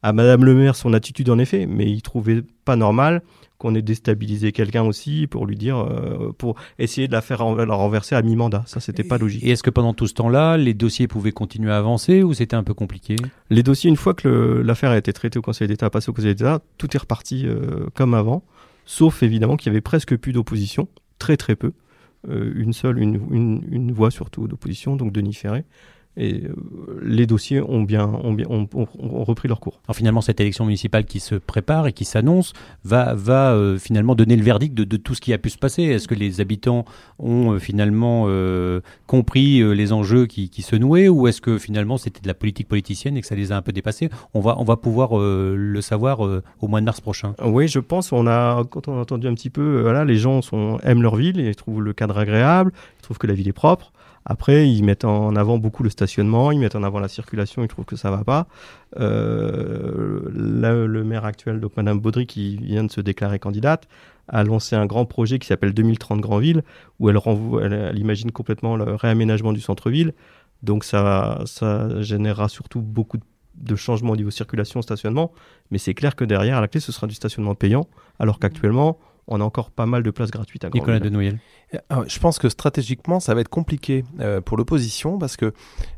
à 0.01 0.13
Madame 0.13 0.45
le 0.45 0.53
maire 0.53 0.75
son 0.75 0.93
attitude 0.93 1.29
en 1.29 1.39
effet, 1.39 1.65
mais 1.65 1.89
il 1.89 2.01
trouvait 2.01 2.43
pas 2.65 2.75
normal 2.75 3.21
qu'on 3.57 3.75
ait 3.75 3.81
déstabilisé 3.81 4.53
quelqu'un 4.53 4.83
aussi 4.83 5.27
pour 5.27 5.45
lui 5.45 5.57
dire, 5.57 5.77
euh, 5.79 6.31
pour 6.37 6.55
essayer 6.77 7.07
de 7.09 7.11
la 7.11 7.21
faire 7.21 7.43
la 7.55 7.75
renverser 7.75 8.15
à 8.15 8.21
mi-mandat. 8.21 8.63
Ça, 8.65 8.79
c'était 8.79 9.03
pas 9.03 9.17
logique. 9.17 9.43
Et 9.43 9.49
est-ce 9.49 9.63
que 9.63 9.69
pendant 9.69 9.93
tout 9.93 10.07
ce 10.07 10.13
temps-là, 10.13 10.55
les 10.55 10.73
dossiers 10.73 11.09
pouvaient 11.09 11.33
continuer 11.33 11.71
à 11.71 11.77
avancer 11.77 12.23
ou 12.23 12.33
c'était 12.33 12.55
un 12.55 12.63
peu 12.63 12.73
compliqué? 12.73 13.17
Les 13.49 13.61
dossiers, 13.61 13.89
une 13.89 13.97
fois 13.97 14.13
que 14.13 14.61
l'affaire 14.63 14.91
a 14.91 14.97
été 14.97 15.11
traitée 15.11 15.39
au 15.39 15.41
Conseil 15.41 15.67
d'État, 15.67 15.89
passée 15.89 16.09
au 16.09 16.13
Conseil 16.13 16.35
d'État, 16.35 16.61
tout 16.77 16.95
est 16.95 16.99
reparti 16.99 17.45
euh, 17.45 17.87
comme 17.95 18.13
avant, 18.13 18.43
sauf 18.85 19.23
évidemment 19.23 19.57
qu'il 19.57 19.67
y 19.67 19.71
avait 19.71 19.81
presque 19.81 20.15
plus 20.15 20.31
d'opposition, 20.31 20.87
très 21.17 21.35
très 21.35 21.55
peu, 21.57 21.73
Euh, 22.27 22.51
une 22.55 22.73
seule, 22.73 22.99
une, 22.99 23.15
une, 23.31 23.63
une 23.71 23.91
voix 23.93 24.11
surtout 24.11 24.45
d'opposition, 24.49 24.97
donc 24.97 25.13
Denis 25.13 25.33
Ferré. 25.33 25.63
Et 26.21 26.43
euh, 26.43 26.53
les 27.01 27.25
dossiers 27.25 27.61
ont 27.61 27.81
bien, 27.83 28.05
ont 28.05 28.33
bien 28.33 28.45
ont, 28.49 28.67
ont- 28.75 28.87
ont 28.99 29.23
repris 29.23 29.47
leur 29.47 29.59
cours. 29.61 29.79
Alors 29.85 29.95
finalement, 29.95 30.19
cette 30.19 30.41
élection 30.41 30.65
municipale 30.65 31.05
qui 31.05 31.21
se 31.21 31.35
prépare 31.35 31.87
et 31.87 31.93
qui 31.93 32.03
s'annonce 32.03 32.51
va, 32.83 33.13
va 33.15 33.53
euh, 33.53 33.77
finalement 33.77 34.15
donner 34.15 34.35
le 34.35 34.43
verdict 34.43 34.73
de, 34.75 34.83
de 34.83 34.97
tout 34.97 35.15
ce 35.15 35.21
qui 35.21 35.31
a 35.33 35.37
pu 35.37 35.49
se 35.49 35.57
passer. 35.57 35.83
Est-ce 35.83 36.09
que 36.09 36.15
les 36.15 36.41
habitants 36.41 36.83
ont 37.19 37.53
euh, 37.53 37.59
finalement 37.59 38.25
euh, 38.27 38.81
compris 39.07 39.63
les 39.75 39.93
enjeux 39.93 40.25
qui, 40.25 40.49
qui 40.49 40.61
se 40.61 40.75
nouaient 40.75 41.07
ou 41.07 41.27
est-ce 41.27 41.39
que 41.41 41.57
finalement 41.57 41.97
c'était 41.97 42.21
de 42.21 42.27
la 42.27 42.33
politique 42.33 42.67
politicienne 42.67 43.15
et 43.15 43.21
que 43.21 43.27
ça 43.27 43.35
les 43.35 43.51
a 43.53 43.57
un 43.57 43.61
peu 43.61 43.71
dépassés? 43.71 44.09
On 44.33 44.41
va, 44.41 44.59
on 44.59 44.65
va 44.65 44.75
pouvoir 44.75 45.11
le 45.17 45.81
savoir 45.81 46.19
au 46.19 46.67
mois 46.67 46.81
de 46.81 46.85
mars 46.85 46.99
prochain. 46.99 47.33
Oui, 47.43 47.67
je 47.69 47.79
pense. 47.79 48.11
On 48.11 48.27
a, 48.27 48.63
quand 48.69 48.87
on 48.89 48.97
a 48.97 49.01
entendu 49.01 49.27
un 49.27 49.33
petit 49.33 49.49
peu, 49.49 49.81
voilà, 49.81 50.03
les 50.03 50.17
gens 50.17 50.41
sont, 50.41 50.79
aiment 50.83 51.01
leur 51.01 51.15
ville 51.15 51.39
et 51.39 51.55
trouvent 51.55 51.81
le 51.81 51.93
cadre 51.93 52.17
agréable, 52.17 52.73
ils 52.99 53.01
trouvent 53.03 53.17
que 53.17 53.27
la 53.27 53.33
ville 53.33 53.47
est 53.47 53.53
propre. 53.53 53.93
Après, 54.31 54.69
ils 54.69 54.83
mettent 54.83 55.05
en 55.05 55.35
avant 55.35 55.57
beaucoup 55.57 55.81
le 55.81 55.89
stationnement, 55.89 56.51
ils 56.51 56.59
mettent 56.59 56.75
en 56.75 56.83
avant 56.83 56.99
la 56.99 57.07
circulation, 57.07 57.63
ils 57.63 57.67
trouvent 57.67 57.85
que 57.85 57.95
ça 57.95 58.11
va 58.11 58.23
pas. 58.23 58.47
Euh, 58.99 60.21
le 60.31 61.03
maire 61.03 61.25
actuel, 61.25 61.59
donc 61.59 61.75
Madame 61.75 61.99
Baudry, 61.99 62.27
qui 62.27 62.57
vient 62.57 62.83
de 62.83 62.91
se 62.91 63.01
déclarer 63.01 63.39
candidate, 63.39 63.87
a 64.27 64.43
lancé 64.43 64.75
un 64.75 64.85
grand 64.85 65.05
projet 65.05 65.39
qui 65.39 65.47
s'appelle 65.47 65.73
2030 65.73 66.21
Grandville, 66.21 66.61
où 66.99 67.09
elle, 67.09 67.17
renvoie, 67.17 67.65
imagine 67.95 68.31
complètement 68.31 68.77
le 68.77 68.93
réaménagement 68.93 69.51
du 69.51 69.61
centre-ville. 69.61 70.13
Donc 70.61 70.83
ça, 70.83 71.41
ça 71.45 71.99
générera 72.01 72.49
surtout 72.49 72.81
beaucoup 72.81 73.17
de 73.17 73.23
de 73.59 73.75
changements 73.75 74.13
au 74.13 74.15
niveau 74.15 74.31
circulation, 74.31 74.81
stationnement, 74.81 75.31
mais 75.71 75.77
c'est 75.77 75.93
clair 75.93 76.15
que 76.15 76.23
derrière, 76.23 76.57
à 76.57 76.61
la 76.61 76.67
clé, 76.67 76.79
ce 76.79 76.91
sera 76.91 77.07
du 77.07 77.13
stationnement 77.13 77.55
payant, 77.55 77.87
alors 78.17 78.39
qu'actuellement, 78.39 78.99
on 79.29 79.39
a 79.39 79.43
encore 79.43 79.71
pas 79.71 79.85
mal 79.85 80.03
de 80.03 80.11
places 80.11 80.31
gratuites 80.31 80.65
à 80.65 80.69
Nicolas 80.69 80.99
Grandville. 80.99 81.11
de 81.11 81.15
Noël. 81.15 81.39
Ah, 81.89 82.01
Je 82.07 82.19
pense 82.19 82.39
que 82.39 82.49
stratégiquement, 82.49 83.19
ça 83.19 83.33
va 83.35 83.41
être 83.41 83.49
compliqué 83.49 84.03
euh, 84.19 84.41
pour 84.41 84.57
l'opposition 84.57 85.17
parce 85.17 85.37
que 85.37 85.53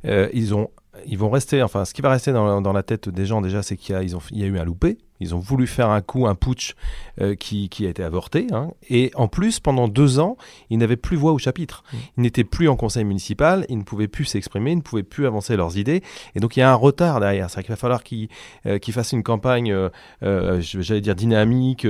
euh, 0.05 0.29
ils 0.33 0.53
ont, 0.53 0.69
ils 1.07 1.17
vont 1.17 1.29
rester. 1.29 1.63
Enfin, 1.63 1.85
ce 1.85 1.93
qui 1.93 2.01
va 2.01 2.09
rester 2.09 2.33
dans, 2.33 2.61
dans 2.61 2.73
la 2.73 2.83
tête 2.83 3.09
des 3.09 3.25
gens 3.25 3.41
déjà, 3.41 3.63
c'est 3.63 3.77
qu'il 3.77 3.95
y 3.95 3.97
a, 3.97 4.03
ils 4.03 4.15
ont, 4.15 4.21
il 4.31 4.39
y 4.39 4.43
a 4.43 4.47
eu 4.47 4.59
un 4.59 4.65
loupé. 4.65 4.97
Ils 5.21 5.33
ont 5.35 5.39
voulu 5.39 5.67
faire 5.67 5.89
un 5.89 6.01
coup, 6.01 6.27
un 6.27 6.35
putsch 6.35 6.75
euh, 7.21 7.35
qui, 7.35 7.69
qui 7.69 7.85
a 7.85 7.89
été 7.89 8.03
avorté. 8.03 8.47
hein. 8.51 8.71
Et 8.89 9.11
en 9.15 9.27
plus, 9.27 9.59
pendant 9.59 9.87
deux 9.87 10.19
ans, 10.19 10.35
ils 10.69 10.77
n'avaient 10.77 10.97
plus 10.97 11.15
voix 11.15 11.31
au 11.31 11.37
chapitre. 11.37 11.83
Ils 12.17 12.23
n'étaient 12.23 12.43
plus 12.43 12.67
en 12.67 12.75
conseil 12.75 13.03
municipal. 13.05 13.65
Ils 13.69 13.77
ne 13.77 13.83
pouvaient 13.83 14.07
plus 14.07 14.25
s'exprimer. 14.25 14.71
Ils 14.71 14.77
ne 14.77 14.81
pouvaient 14.81 15.03
plus 15.03 15.27
avancer 15.27 15.55
leurs 15.55 15.77
idées. 15.77 16.01
Et 16.35 16.39
donc, 16.39 16.57
il 16.57 16.61
y 16.61 16.63
a 16.63 16.71
un 16.71 16.75
retard 16.75 17.19
derrière. 17.19 17.49
C'est-à-dire 17.49 17.65
qu'il 17.67 17.73
va 17.73 17.77
falloir 17.77 18.03
qu'ils 18.03 18.29
euh, 18.65 18.79
fassent 18.91 19.13
une 19.13 19.23
campagne, 19.23 19.71
euh, 19.71 20.59
j'allais 20.61 21.01
dire 21.01 21.15
dynamique 21.15 21.87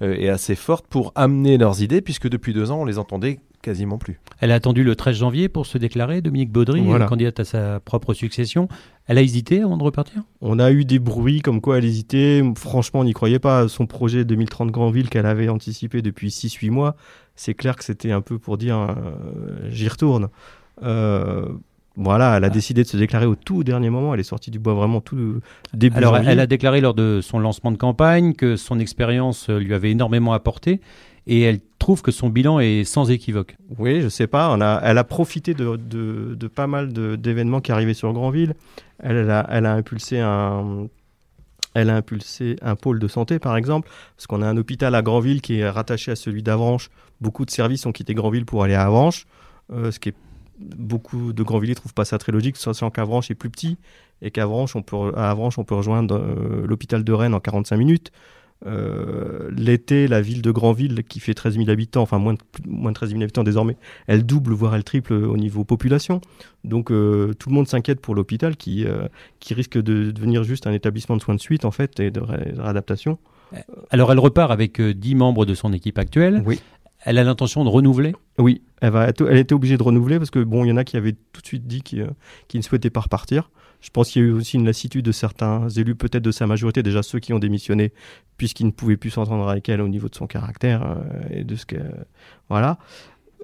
et 0.00 0.28
assez 0.28 0.54
forte 0.54 0.86
pour 0.86 1.12
amener 1.14 1.58
leurs 1.58 1.82
idées, 1.82 2.00
puisque 2.00 2.28
depuis 2.28 2.52
deux 2.52 2.70
ans, 2.70 2.82
on 2.82 2.84
les 2.84 2.98
entendait 2.98 3.40
quasiment 3.64 3.98
plus. 3.98 4.20
Elle 4.40 4.52
a 4.52 4.54
attendu 4.54 4.84
le 4.84 4.94
13 4.94 5.16
janvier 5.16 5.48
pour 5.48 5.66
se 5.66 5.78
déclarer, 5.78 6.20
Dominique 6.20 6.52
Baudry, 6.52 6.80
Voilà. 6.82 7.06
candidate 7.06 7.40
à 7.40 7.44
sa 7.44 7.80
propre 7.80 8.14
succession. 8.14 8.68
Elle 9.06 9.18
a 9.18 9.22
hésité 9.22 9.62
avant 9.62 9.76
de 9.76 9.82
repartir? 9.82 10.22
On 10.40 10.58
a 10.58 10.70
eu 10.70 10.84
des 10.84 10.98
bruits 10.98 11.40
comme 11.40 11.60
quoi 11.60 11.78
elle 11.78 11.84
hésitait. 11.84 12.42
Franchement, 12.56 13.00
on 13.00 13.04
n'y 13.04 13.12
croyait 13.12 13.38
pas. 13.38 13.66
Son 13.68 13.86
projet 13.86 14.24
2030 14.24 14.70
Grandville 14.70 15.08
qu'elle 15.08 15.26
avait 15.26 15.48
anticipé 15.48 16.00
depuis 16.02 16.28
6-8 16.28 16.70
mois, 16.70 16.96
c'est 17.36 17.54
clair 17.54 17.76
que 17.76 17.84
c'était 17.84 18.12
un 18.12 18.20
peu 18.20 18.38
pour 18.38 18.56
dire 18.58 18.76
euh, 18.78 19.68
j'y 19.70 19.88
retourne. 19.88 20.28
Euh, 20.82 21.46
voilà, 21.96 22.36
elle 22.36 22.44
a 22.44 22.50
décidé 22.50 22.82
de 22.82 22.88
se 22.88 22.96
déclarer 22.96 23.26
au 23.26 23.36
tout 23.36 23.62
dernier 23.62 23.88
moment. 23.90 24.14
Elle 24.14 24.20
est 24.20 24.24
sortie 24.24 24.50
du 24.50 24.58
bois 24.58 24.74
vraiment 24.74 25.00
tout 25.00 25.40
début 25.72 25.96
Alors, 25.96 26.16
janvier. 26.16 26.30
elle 26.32 26.40
a 26.40 26.46
déclaré 26.46 26.80
lors 26.80 26.94
de 26.94 27.20
son 27.22 27.38
lancement 27.38 27.70
de 27.70 27.76
campagne 27.76 28.32
que 28.34 28.56
son 28.56 28.78
expérience 28.80 29.48
euh, 29.48 29.58
lui 29.58 29.74
avait 29.74 29.90
énormément 29.92 30.32
apporté 30.32 30.80
et 31.26 31.40
elle 31.42 31.60
trouve 31.84 32.00
que 32.00 32.12
son 32.12 32.30
bilan 32.30 32.60
est 32.60 32.84
sans 32.84 33.10
équivoque. 33.10 33.58
Oui, 33.78 34.00
je 34.00 34.08
sais 34.08 34.26
pas. 34.26 34.48
On 34.50 34.62
a, 34.62 34.80
elle 34.84 34.96
a 34.96 35.04
profité 35.04 35.52
de, 35.52 36.46
pas 36.46 36.66
mal 36.66 36.94
d'événements 36.94 37.60
qui 37.60 37.72
arrivaient 37.72 37.92
sur 37.92 38.10
Grandville. 38.14 38.54
Elle, 39.00 39.30
a, 39.30 39.74
impulsé 39.74 40.18
un, 40.18 40.88
elle 41.74 41.90
a 41.90 41.96
impulsé 41.96 42.56
un 42.62 42.74
pôle 42.74 42.98
de 42.98 43.06
santé, 43.06 43.38
par 43.38 43.54
exemple, 43.58 43.90
parce 44.16 44.26
qu'on 44.26 44.40
a 44.40 44.46
un 44.46 44.56
hôpital 44.56 44.94
à 44.94 45.02
Grandville 45.02 45.42
qui 45.42 45.58
est 45.58 45.68
rattaché 45.68 46.10
à 46.10 46.16
celui 46.16 46.42
d'Avranches. 46.42 46.88
Beaucoup 47.20 47.44
de 47.44 47.50
services 47.50 47.84
ont 47.84 47.92
quitté 47.92 48.14
Grandville 48.14 48.46
pour 48.46 48.64
aller 48.64 48.74
à 48.74 48.84
Avranches, 48.84 49.26
euh, 49.70 49.90
ce 49.90 49.98
qui 49.98 50.08
est 50.08 50.14
beaucoup 50.58 51.34
de 51.34 51.42
Grandvilliers 51.42 51.74
trouvent 51.74 51.92
pas 51.92 52.06
ça 52.06 52.16
très 52.16 52.32
logique, 52.32 52.56
sachant 52.56 52.90
qu'Avranches 52.90 53.30
est 53.30 53.34
plus 53.34 53.50
petit 53.50 53.76
et 54.22 54.30
qu'Avranches, 54.30 54.74
on 54.74 54.82
peut, 54.82 55.12
Avranches, 55.16 55.58
on 55.58 55.64
peut 55.64 55.74
rejoindre 55.74 56.16
euh, 56.16 56.66
l'hôpital 56.66 57.04
de 57.04 57.12
Rennes 57.12 57.34
en 57.34 57.40
45 57.40 57.76
minutes. 57.76 58.10
Euh, 58.66 59.50
L'été, 59.56 60.08
la 60.08 60.20
ville 60.20 60.42
de 60.42 60.50
Grandville, 60.50 61.02
qui 61.08 61.20
fait 61.20 61.34
13 61.34 61.56
000 61.56 61.70
habitants, 61.70 62.02
enfin 62.02 62.18
moins 62.18 62.34
de, 62.34 62.38
moins 62.66 62.90
de 62.90 62.94
13 62.94 63.10
000 63.10 63.22
habitants 63.22 63.44
désormais, 63.44 63.76
elle 64.06 64.24
double, 64.24 64.52
voire 64.52 64.74
elle 64.74 64.84
triple 64.84 65.12
au 65.12 65.36
niveau 65.36 65.64
population. 65.64 66.20
Donc 66.64 66.90
euh, 66.90 67.32
tout 67.38 67.48
le 67.50 67.54
monde 67.54 67.68
s'inquiète 67.68 68.00
pour 68.00 68.14
l'hôpital 68.14 68.56
qui, 68.56 68.84
euh, 68.86 69.06
qui 69.40 69.54
risque 69.54 69.76
de 69.76 70.10
devenir 70.10 70.44
juste 70.44 70.66
un 70.66 70.72
établissement 70.72 71.16
de 71.16 71.22
soins 71.22 71.34
de 71.34 71.40
suite 71.40 71.64
en 71.64 71.70
fait 71.70 72.00
et 72.00 72.10
de, 72.10 72.20
ré- 72.20 72.52
de 72.52 72.60
réadaptation. 72.60 73.18
Alors, 73.90 74.10
elle 74.10 74.18
repart 74.18 74.50
avec 74.50 74.80
euh, 74.80 74.92
10 74.94 75.14
membres 75.14 75.46
de 75.46 75.54
son 75.54 75.72
équipe 75.72 75.98
actuelle. 75.98 76.42
Oui. 76.44 76.60
Elle 77.06 77.18
a 77.18 77.24
l'intention 77.24 77.64
de 77.64 77.68
renouveler? 77.68 78.14
Oui, 78.38 78.62
elle, 78.80 78.90
va 78.90 79.10
elle 79.28 79.36
était 79.36 79.54
obligée 79.54 79.76
de 79.76 79.82
renouveler 79.82 80.16
parce 80.18 80.30
que 80.30 80.42
bon, 80.42 80.64
il 80.64 80.68
y 80.68 80.72
en 80.72 80.78
a 80.78 80.84
qui 80.84 80.96
avaient 80.96 81.14
tout 81.32 81.42
de 81.42 81.46
suite 81.46 81.66
dit 81.66 81.82
qu'ils 81.82 82.00
euh, 82.00 82.06
qu'ils 82.48 82.60
ne 82.60 82.64
souhaitaient 82.64 82.88
pas 82.90 83.00
repartir. 83.00 83.50
Je 83.84 83.90
pense 83.90 84.08
qu'il 84.10 84.22
y 84.22 84.24
a 84.24 84.28
eu 84.28 84.32
aussi 84.32 84.56
une 84.56 84.64
lassitude 84.64 85.04
de 85.04 85.12
certains 85.12 85.68
élus, 85.68 85.94
peut-être 85.94 86.22
de 86.24 86.30
sa 86.30 86.46
majorité, 86.46 86.82
déjà 86.82 87.02
ceux 87.02 87.18
qui 87.18 87.34
ont 87.34 87.38
démissionné, 87.38 87.92
puisqu'ils 88.38 88.64
ne 88.66 88.70
pouvaient 88.70 88.96
plus 88.96 89.10
s'entendre 89.10 89.46
avec 89.46 89.68
elle 89.68 89.82
au 89.82 89.88
niveau 89.88 90.08
de 90.08 90.14
son 90.14 90.26
caractère 90.26 90.82
euh, 90.82 90.94
et 91.30 91.44
de 91.44 91.54
ce 91.54 91.66
que 91.66 91.76
voilà. 92.48 92.78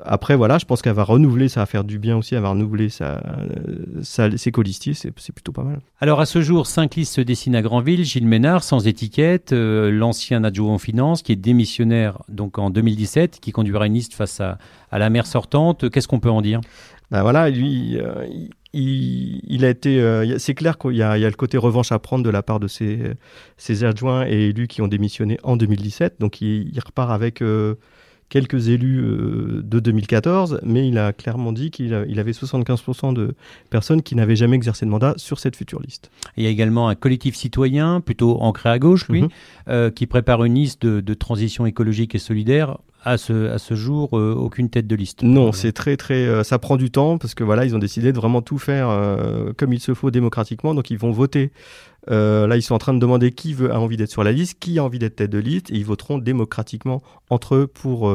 Après, 0.03 0.35
voilà, 0.35 0.57
je 0.57 0.64
pense 0.64 0.81
qu'elle 0.81 0.94
va 0.94 1.05
renouveler, 1.05 1.48
ça 1.50 1.61
va 1.61 1.66
faire 1.66 1.85
du 1.85 1.98
bien 1.98 2.16
aussi, 2.16 2.35
elle 2.35 2.40
va 2.40 2.48
renouveler 2.48 2.88
sa, 2.88 3.20
sa- 4.03 4.35
ses 4.38 4.50
colistiers, 4.50 4.94
c'est 4.94 5.12
c'est 5.18 5.35
plutôt 5.35 5.53
pas 5.53 5.62
mal. 5.62 5.81
Alors, 6.00 6.20
à 6.20 6.24
ce 6.26 6.40
jour, 6.40 6.66
cinq 6.66 6.94
listes 6.94 7.12
se 7.16 7.20
dessinent 7.20 7.55
à 7.55 7.61
Granville. 7.61 8.03
Gilles 8.05 8.26
Ménard, 8.26 8.64
sans 8.64 8.87
étiquette, 8.87 9.53
euh, 9.53 9.90
l'ancien 9.90 10.42
adjoint 10.42 10.72
en 10.72 10.79
finance, 10.79 11.20
qui 11.20 11.33
est 11.33 11.37
démissionnaire 11.37 12.16
donc 12.31 12.59
en 12.59 12.70
2017, 12.70 13.40
qui 13.40 13.53
conduira 13.53 13.87
une 13.87 13.92
liste 13.94 14.14
face 14.14 14.40
à, 14.40 14.57
à 14.90 14.98
la 14.98 15.11
maire 15.11 15.26
sortante. 15.26 15.90
Qu'est-ce 15.90 16.09
qu'on 16.09 16.20
peut 16.20 16.31
en 16.31 16.40
dire? 16.40 16.62
Ben 17.11 17.20
voilà, 17.20 17.50
lui, 17.50 17.98
euh, 17.98 18.24
il, 18.31 18.48
il- 18.72 19.40
il 19.48 19.64
a 19.64 19.68
été. 19.70 20.00
euh, 20.00 20.38
c'est 20.38 20.54
clair 20.54 20.78
qu'il 20.78 20.92
y 20.92 20.96
y 20.98 21.02
a 21.02 21.16
le 21.18 21.30
côté 21.33 21.59
revanche 21.59 21.92
à 21.92 21.98
prendre 21.98 22.24
de 22.24 22.30
la 22.30 22.42
part 22.42 22.61
de 22.61 22.68
ses, 22.68 22.98
ses 23.56 23.85
adjoints 23.85 24.26
et 24.26 24.48
élus 24.48 24.68
qui 24.68 24.83
ont 24.83 24.88
démissionné 24.88 25.38
en 25.42 25.56
2017. 25.56 26.16
Donc 26.20 26.40
il, 26.40 26.70
il 26.72 26.80
repart 26.80 27.11
avec 27.11 27.42
euh, 27.42 27.74
quelques 28.28 28.68
élus 28.68 29.00
euh, 29.00 29.61
de 29.64 29.80
2014, 29.80 30.61
mais 30.62 30.87
il 30.87 30.98
a 30.98 31.12
clairement 31.12 31.52
dit 31.52 31.72
qu'il 31.72 31.92
avait 31.92 32.30
75% 32.30 33.12
de 33.12 33.35
personnes 33.70 34.02
qui 34.02 34.14
n'avaient 34.14 34.37
jamais 34.37 34.54
exercé 34.54 34.87
de 34.87 34.90
mandat 34.90 35.14
sur 35.16 35.40
cette 35.40 35.56
future 35.56 35.80
liste. 35.83 36.12
Il 36.37 36.44
y 36.44 36.46
a 36.46 36.50
également 36.50 36.88
un 36.88 36.94
collectif 36.94 37.35
citoyen, 37.35 38.00
plutôt 38.00 38.40
ancré 38.40 38.68
à 38.68 38.78
gauche, 38.78 39.09
lui, 39.09 39.22
Mhm. 39.22 39.28
euh, 39.68 39.90
qui 39.90 40.06
prépare 40.06 40.44
une 40.44 40.54
liste 40.54 40.83
de, 40.83 41.00
de 41.00 41.14
transition 41.14 41.66
écologique 41.66 42.14
et 42.14 42.18
solidaire. 42.20 42.78
À 43.03 43.17
ce, 43.17 43.49
à 43.51 43.59
ce 43.59 43.75
jour, 43.75 44.19
euh, 44.19 44.35
aucune 44.35 44.69
tête 44.69 44.87
de 44.87 44.95
liste. 44.95 45.23
Non, 45.23 45.53
c'est 45.53 45.73
très 45.73 45.97
très. 45.97 46.27
euh, 46.27 46.45
ça 46.45 46.59
prend 46.59 46.77
du 46.77 46.91
temps 46.91 47.17
parce 47.17 47.35
que 47.35 47.45
voilà, 47.45 47.65
ils 47.65 47.75
ont 47.75 47.79
décidé 47.79 48.13
de 48.13 48.17
vraiment 48.17 48.43
tout 48.43 48.59
faire 48.59 48.91
euh, 48.91 49.53
comme 49.57 49.73
il 49.73 49.81
se 49.81 49.95
faut 49.95 50.11
démocratiquement. 50.11 50.75
Donc 50.75 50.91
ils 50.91 50.99
vont 50.99 51.11
voter. 51.11 51.53
Là, 52.09 52.57
ils 52.57 52.63
sont 52.63 52.75
en 52.75 52.79
train 52.79 52.95
de 52.95 52.99
demander 52.99 53.31
qui 53.31 53.55
veut, 53.55 53.73
a 53.73 53.79
envie 53.79 53.97
d'être 53.97 54.11
sur 54.11 54.25
la 54.25 54.33
liste, 54.33 54.59
qui 54.59 54.79
a 54.79 54.85
envie 54.85 54.99
d'être 54.99 55.17
tête 55.17 55.31
de 55.31 55.39
liste, 55.39 55.71
et 55.71 55.77
ils 55.77 55.85
voteront 55.85 56.19
démocratiquement 56.19 57.03
entre 57.29 57.55
eux 57.55 57.67
pour 57.67 58.11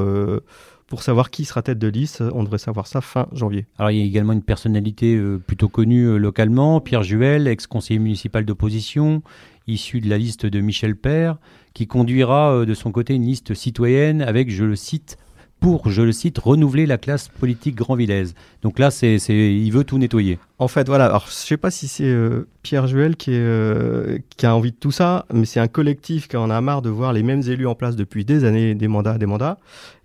pour 0.87 1.01
savoir 1.01 1.29
qui 1.31 1.45
sera 1.45 1.61
tête 1.61 1.79
de 1.79 1.87
liste. 1.87 2.23
On 2.33 2.43
devrait 2.43 2.57
savoir 2.57 2.87
ça 2.87 3.01
fin 3.01 3.27
janvier. 3.31 3.65
Alors, 3.77 3.91
il 3.91 3.97
y 3.97 4.01
a 4.01 4.05
également 4.05 4.33
une 4.33 4.43
personnalité 4.43 5.15
euh, 5.15 5.37
plutôt 5.37 5.67
connue 5.67 6.05
euh, 6.05 6.17
localement, 6.17 6.79
Pierre 6.79 7.03
Juel, 7.03 7.47
ex-conseiller 7.47 7.99
municipal 7.99 8.45
d'opposition, 8.45 9.23
issu 9.67 9.99
de 9.99 10.09
la 10.09 10.17
liste 10.17 10.45
de 10.45 10.59
Michel 10.61 10.95
Père, 10.95 11.37
qui 11.75 11.85
conduira 11.85 12.51
euh, 12.51 12.65
de 12.65 12.73
son 12.73 12.91
côté 12.91 13.13
une 13.13 13.25
liste 13.25 13.53
citoyenne 13.53 14.23
avec, 14.23 14.49
je 14.49 14.65
le 14.65 14.75
cite, 14.75 15.19
pour, 15.59 15.89
je 15.89 16.01
le 16.01 16.11
cite, 16.11 16.37
renouveler 16.37 16.85
la 16.85 16.97
classe 16.97 17.27
politique 17.27 17.75
grandvillaise. 17.75 18.35
Donc 18.61 18.79
là, 18.79 18.91
c'est, 18.91 19.17
il 19.17 19.69
veut 19.71 19.83
tout 19.83 19.97
nettoyer. 19.97 20.37
En 20.59 20.67
fait, 20.67 20.87
voilà. 20.87 21.05
Alors, 21.05 21.25
je 21.27 21.33
sais 21.33 21.57
pas 21.57 21.71
si 21.71 21.87
c'est 21.87 22.03
euh, 22.05 22.47
Pierre 22.61 22.87
Juel 22.87 23.15
qui, 23.15 23.31
est, 23.31 23.39
euh, 23.39 24.19
qui 24.37 24.45
a 24.45 24.55
envie 24.55 24.71
de 24.71 24.77
tout 24.77 24.91
ça, 24.91 25.25
mais 25.33 25.45
c'est 25.45 25.59
un 25.59 25.67
collectif 25.67 26.27
qui 26.27 26.37
en 26.37 26.49
a 26.49 26.61
marre 26.61 26.81
de 26.81 26.89
voir 26.89 27.13
les 27.13 27.23
mêmes 27.23 27.41
élus 27.41 27.67
en 27.67 27.75
place 27.75 27.95
depuis 27.95 28.25
des 28.25 28.43
années, 28.43 28.75
des 28.75 28.87
mandats, 28.87 29.17
des 29.17 29.25
mandats. 29.25 29.57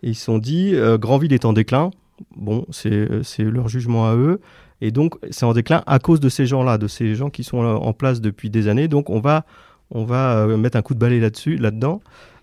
Ils 0.02 0.14
se 0.14 0.24
sont 0.24 0.38
dit, 0.38 0.74
euh, 0.74 0.98
Grandville 0.98 1.33
est 1.33 1.44
en 1.44 1.52
déclin. 1.52 1.90
Bon, 2.37 2.66
c'est 2.70 3.09
leur 3.38 3.68
jugement 3.68 4.06
à 4.06 4.14
eux. 4.14 4.40
Et 4.83 4.90
donc, 4.90 5.14
c'est 5.30 5.44
en 5.44 5.52
déclin 5.52 5.83
à 5.87 5.98
cause 5.98 6.20
de 6.20 6.28
ces 6.28 6.46
gens-là, 6.46 6.78
de 6.78 6.87
ces 6.87 7.14
gens 7.14 7.30
qui 7.30 7.44
sont 7.44 7.59
en 7.59 7.92
place 7.92 8.20
depuis 8.20 8.50
des 8.50 8.68
années. 8.68 8.88
Donc, 8.88 9.11
on 9.11 9.20
va, 9.20 9.44
on 9.90 10.05
va 10.05 10.38
euh, 10.38 10.57
mettre 10.57 10.76
un 10.76 10.83
coup 10.83 10.94
de 10.94 10.98
balai 10.98 11.20
là-dessus, 11.20 11.57
là-dedans. 11.57 12.00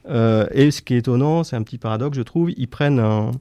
Euh, 0.10 0.48
et 0.52 0.72
ce 0.72 0.82
qui 0.82 0.94
est 0.94 0.98
étonnant, 0.98 1.44
c'est 1.44 1.56
un 1.56 1.64
petit 1.64 1.78
paradoxe, 1.78 2.18
je 2.18 2.22
trouve, 2.22 2.52
ils 2.56 2.68
prennent 2.68 3.00
un, 3.00 3.32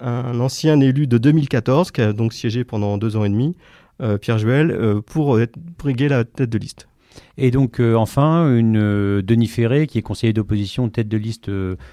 ancien 0.00 0.80
élu 0.80 1.06
de 1.06 1.16
2014, 1.16 1.90
qui 1.92 2.00
a 2.02 2.12
donc 2.12 2.32
siégé 2.32 2.64
pendant 2.64 2.98
deux 2.98 3.16
ans 3.16 3.24
et 3.24 3.28
demi, 3.28 3.54
euh, 4.00 4.18
Pierre 4.18 4.38
Juel, 4.38 5.00
pour 5.06 5.40
être 5.40 5.56
briguer 5.78 6.08
la 6.08 6.24
tête 6.24 6.50
de 6.50 6.58
liste. 6.58 6.88
Et 7.36 7.50
donc, 7.50 7.78
enfin, 7.80 8.54
une 8.56 9.20
Denis 9.20 9.46
Ferré, 9.46 9.86
qui 9.86 9.98
est 9.98 10.02
conseiller 10.02 10.32
d'opposition, 10.32 10.88
tête 10.88 11.08
de 11.08 11.16
liste 11.18 11.50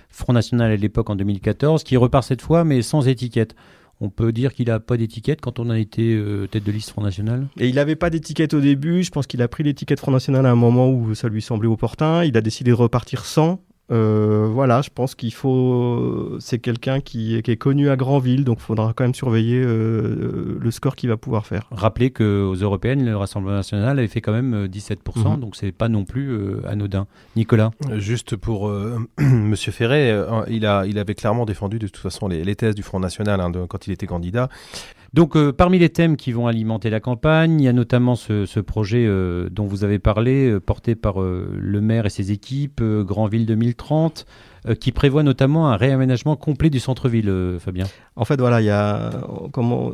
Front 0.09 0.33
National 0.33 0.71
à 0.71 0.75
l'époque 0.75 1.09
en 1.09 1.15
2014, 1.15 1.83
qui 1.83 1.97
repart 1.97 2.25
cette 2.25 2.41
fois, 2.41 2.63
mais 2.63 2.81
sans 2.81 3.07
étiquette. 3.07 3.53
On 4.01 4.09
peut 4.09 4.31
dire 4.31 4.53
qu'il 4.53 4.67
n'a 4.67 4.79
pas 4.79 4.95
d'étiquette 4.95 5.41
quand 5.41 5.59
on 5.59 5.69
a 5.69 5.77
été 5.77 6.15
euh, 6.15 6.47
tête 6.47 6.63
de 6.63 6.71
liste 6.71 6.91
Front 6.91 7.01
National? 7.01 7.47
Et 7.59 7.67
il 7.67 7.75
n'avait 7.75 7.97
pas 7.97 8.09
d'étiquette 8.09 8.53
au 8.53 8.61
début. 8.61 9.03
Je 9.03 9.11
pense 9.11 9.27
qu'il 9.27 9.41
a 9.41 9.47
pris 9.49 9.63
l'étiquette 9.63 9.99
Front 9.99 10.11
National 10.11 10.45
à 10.45 10.51
un 10.51 10.55
moment 10.55 10.89
où 10.89 11.13
ça 11.15 11.27
lui 11.27 11.41
semblait 11.41 11.67
opportun. 11.67 12.23
Il 12.23 12.37
a 12.37 12.41
décidé 12.41 12.71
de 12.71 12.75
repartir 12.75 13.25
sans. 13.25 13.61
Euh, 13.91 14.47
voilà, 14.51 14.81
je 14.81 14.89
pense 14.93 15.15
qu'il 15.15 15.33
faut. 15.33 16.37
C'est 16.39 16.59
quelqu'un 16.59 16.99
qui, 16.99 17.35
est- 17.35 17.41
qui 17.41 17.51
est 17.51 17.57
connu 17.57 17.89
à 17.89 17.95
Granville, 17.95 18.43
donc 18.43 18.57
il 18.59 18.63
faudra 18.63 18.93
quand 18.95 19.03
même 19.03 19.15
surveiller 19.15 19.61
euh, 19.65 20.57
le 20.59 20.71
score 20.71 20.95
qu'il 20.95 21.09
va 21.09 21.17
pouvoir 21.17 21.45
faire. 21.45 21.67
Rappelez 21.71 22.11
qu'aux 22.11 22.53
Européennes, 22.53 23.03
le 23.05 23.17
Rassemblement 23.17 23.55
National 23.57 23.97
avait 23.97 24.07
fait 24.07 24.21
quand 24.21 24.31
même 24.31 24.53
euh, 24.53 24.67
17%, 24.67 25.33
Mhm. 25.35 25.39
donc 25.39 25.55
c'est 25.55 25.71
pas 25.71 25.89
non 25.89 26.05
plus 26.05 26.29
euh, 26.31 26.61
anodin. 26.67 27.07
Nicolas 27.35 27.71
Juste 27.97 28.35
pour 28.35 28.67
euh, 28.69 28.97
Monsieur 29.19 29.71
Ferré, 29.71 30.11
euh, 30.11 30.43
il, 30.49 30.65
a, 30.65 30.85
il 30.85 30.99
avait 30.99 31.15
clairement 31.15 31.45
défendu 31.45 31.79
de 31.79 31.87
toute 31.87 31.97
façon 31.97 32.27
les, 32.27 32.43
les 32.43 32.55
thèses 32.55 32.75
du 32.75 32.83
Front 32.83 32.99
National 32.99 33.41
hein, 33.41 33.49
de- 33.49 33.65
quand 33.65 33.87
il 33.87 33.91
était 33.93 34.07
candidat. 34.07 34.49
Donc, 35.13 35.35
euh, 35.35 35.51
parmi 35.51 35.79
les 35.79 35.89
thèmes 35.89 36.17
qui 36.17 36.31
vont 36.31 36.47
alimenter 36.47 36.89
la 36.89 36.99
campagne, 36.99 37.59
il 37.59 37.63
y 37.63 37.67
a 37.67 37.73
notamment 37.73 38.15
ce, 38.15 38.59
projet 38.59 39.05
euh, 39.07 39.49
dont 39.49 39.65
vous 39.65 39.83
avez 39.83 39.97
parlé, 39.97 40.49
euh, 40.49 40.59
porté 40.59 40.95
par 40.95 41.19
le 41.19 41.81
maire 41.81 42.05
et 42.05 42.09
ses 42.09 42.31
équipes, 42.31 42.81
euh, 42.81 43.03
Grandville 43.03 43.47
2030, 43.47 44.27
euh, 44.67 44.75
qui 44.75 44.91
prévoit 44.91 45.23
notamment 45.23 45.69
un 45.69 45.77
réaménagement 45.77 46.35
complet 46.35 46.69
du 46.69 46.79
centre-ville, 46.79 47.57
Fabien. 47.59 47.85
En 48.15 48.25
fait, 48.25 48.39
voilà, 48.39 49.11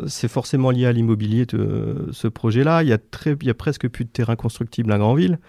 c'est 0.07 0.27
forcément 0.27 0.71
lié 0.71 0.85
à 0.85 0.91
l'immobilier 0.91 1.45
ce 1.49 2.27
projet-là. 2.27 2.83
Il 2.83 2.89
y 2.89 3.49
a 3.49 3.53
presque 3.53 3.87
plus 3.87 4.03
de 4.03 4.09
terrain 4.09 4.35
constructible 4.35 4.91
à 4.91 4.97
Granville. 4.97 5.39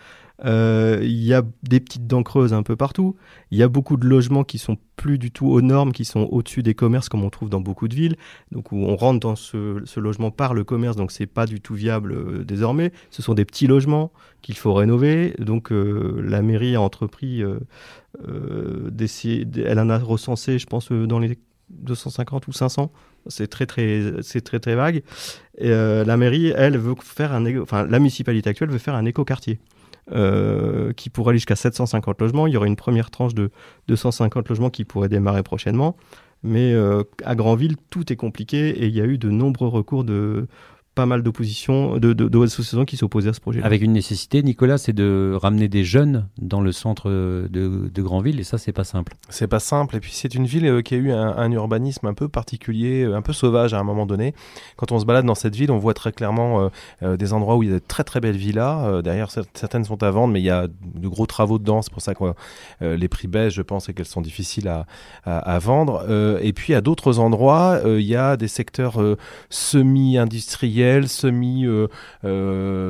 Euh, 0.44 0.99
il 1.03 1.25
y 1.25 1.33
a 1.33 1.42
des 1.62 1.81
petites 1.81 2.07
dents 2.07 2.22
creuses 2.22 2.53
un 2.53 2.62
peu 2.62 2.77
partout. 2.77 3.16
Il 3.51 3.59
y 3.59 3.62
a 3.62 3.68
beaucoup 3.68 3.96
de 3.96 4.07
logements 4.07 4.44
qui 4.44 4.59
sont 4.59 4.77
plus 4.96 5.18
du 5.18 5.31
tout 5.31 5.46
aux 5.46 5.62
normes, 5.62 5.92
qui 5.92 6.05
sont 6.05 6.29
au-dessus 6.31 6.62
des 6.62 6.75
commerces 6.75 7.09
comme 7.09 7.25
on 7.25 7.31
trouve 7.31 7.49
dans 7.49 7.61
beaucoup 7.61 7.88
de 7.88 7.94
villes. 7.94 8.16
Donc 8.53 8.72
on 8.72 8.96
rentre 8.96 9.20
dans 9.20 9.37
ce, 9.37 9.99
logement 9.99 10.31
par 10.31 10.53
le 10.55 10.64
commerce, 10.64 10.96
donc 10.96 11.11
c'est 11.11 11.27
pas 11.27 11.46
du 11.46 11.61
tout 11.61 11.75
viable 11.75 12.12
euh, 12.12 12.44
désormais. 12.44 12.92
Ce 13.11 13.22
sont 13.22 13.35
des 13.35 13.44
petits 13.44 13.66
logements 13.66 14.12
qu'il 14.42 14.57
faut 14.57 14.75
rénover. 14.75 15.35
Donc 15.38 15.72
euh, 15.72 16.20
la 16.22 16.42
mairie 16.42 16.75
a 16.77 16.81
entrepris 16.81 17.42
euh, 17.42 17.59
elle 18.27 19.79
en 19.79 19.90
a 19.90 19.99
recensé, 19.99 20.59
je 20.59 20.66
pense, 20.66 20.90
dans 20.90 21.18
les 21.18 21.38
250 21.70 22.49
ou 22.49 22.53
500. 22.53 22.92
C'est 23.29 23.49
très 23.49 23.66
très 23.66 24.12
c'est 24.22 24.40
très 24.40 24.61
très 24.61 24.75
vague. 24.75 25.03
La 25.61 26.16
mairie, 26.16 26.53
elle 26.55 26.79
veut 26.79 26.94
faire 27.03 27.33
un, 27.33 27.44
éco- 27.44 27.62
enfin 27.62 27.87
la 27.87 27.99
municipalité 27.99 28.51
actuelle 28.51 28.70
veut 28.70 28.79
faire 28.79 28.94
un 28.94 29.05
écoquartier 29.05 29.59
euh, 30.12 30.92
qui 30.92 31.11
pourrait 31.11 31.31
aller 31.31 31.38
jusqu'à 31.38 31.57
750 31.57 32.20
logements. 32.20 32.46
Il 32.46 32.55
y 32.55 32.57
aurait 32.57 32.68
une 32.68 32.77
première 32.77 33.11
tranche 33.11 33.35
de 33.35 33.51
250 33.88 34.49
logements 34.49 34.70
qui 34.70 34.85
pourrait 34.85 35.09
démarrer 35.09 35.42
prochainement. 35.42 35.96
Mais 36.42 36.72
euh, 36.72 37.03
à 37.25 37.35
Granville, 37.35 37.77
tout 37.90 38.12
est 38.12 38.16
compliqué 38.16 38.68
et 38.68 38.87
il 38.87 38.94
y 38.94 39.01
a 39.01 39.05
eu 39.05 39.18
de 39.18 39.31
nombreux 39.31 39.68
recours 39.68 40.05
de 40.05 40.46
pas 40.96 41.06
mal 41.06 41.22
d'oppositions, 41.22 41.98
de, 41.98 42.12
de, 42.14 42.26
d'associations 42.26 42.87
qui 42.87 42.96
s'opposaient 42.96 43.28
à 43.28 43.35
ce 43.35 43.40
projet. 43.40 43.62
Avec 43.62 43.82
une 43.82 43.92
nécessité, 43.92 44.42
Nicolas, 44.42 44.78
c'est 44.78 44.94
de 44.94 45.37
ramener 45.40 45.68
des 45.68 45.85
jeunes 45.85 46.26
dans 46.38 46.62
le 46.62 46.72
centre 46.72 47.11
de, 47.11 47.48
de 47.94 48.02
Grandville, 48.02 48.40
et 48.40 48.44
ça, 48.44 48.56
c'est 48.56 48.72
pas 48.72 48.82
simple. 48.82 49.14
C'est 49.28 49.46
pas 49.46 49.61
simple. 49.61 49.96
Et 49.96 50.00
puis 50.00 50.12
c'est 50.14 50.35
une 50.35 50.46
ville 50.46 50.66
euh, 50.66 50.80
qui 50.82 50.94
a 50.94 50.96
eu 50.96 51.12
un, 51.12 51.37
un 51.37 51.52
urbanisme 51.52 52.06
un 52.06 52.14
peu 52.14 52.28
particulier, 52.28 53.04
euh, 53.04 53.14
un 53.14 53.22
peu 53.22 53.35
sauvage 53.35 53.74
à 53.74 53.78
un 53.78 53.85
moment 53.85 54.06
donné. 54.06 54.35
Quand 54.76 54.90
on 54.90 54.98
se 54.98 55.04
balade 55.04 55.26
dans 55.26 55.35
cette 55.35 55.54
ville, 55.54 55.70
on 55.70 55.78
voit 55.78 55.92
très 55.92 56.12
clairement 56.12 56.70
euh, 57.02 57.16
des 57.18 57.35
endroits 57.35 57.56
où 57.56 57.62
il 57.62 57.68
y 57.68 57.72
a 57.72 57.74
de 57.74 57.82
très 57.87 58.02
très 58.02 58.20
belles 58.20 58.38
villas. 58.38 58.85
Euh, 58.87 59.02
cer- 59.02 59.44
certaines 59.52 59.85
sont 59.85 60.02
à 60.02 60.11
vendre, 60.11 60.32
mais 60.32 60.40
il 60.40 60.46
y 60.46 60.50
a 60.50 60.66
de 60.66 61.09
gros 61.09 61.26
travaux 61.26 61.59
dedans. 61.59 61.82
C'est 61.82 61.92
pour 61.92 62.02
ça 62.02 62.14
que 62.14 62.24
euh, 62.80 62.96
les 62.96 63.09
prix 63.09 63.28
baissent, 63.28 63.52
je 63.52 63.62
pense, 63.62 63.90
et 63.90 63.94
qu'elles 63.94 64.06
sont 64.06 64.22
difficiles 64.22 64.68
à, 64.68 64.87
à, 65.24 65.38
à 65.38 65.59
vendre. 65.59 66.06
Euh, 66.09 66.38
et 66.40 66.54
puis 66.54 66.72
à 66.72 66.80
d'autres 66.80 67.18
endroits, 67.18 67.80
euh, 67.85 68.00
il 68.00 68.06
y 68.06 68.16
a 68.16 68.38
des 68.38 68.48
secteurs 68.48 69.02
euh, 69.02 69.18
semi-industriels, 71.09 71.09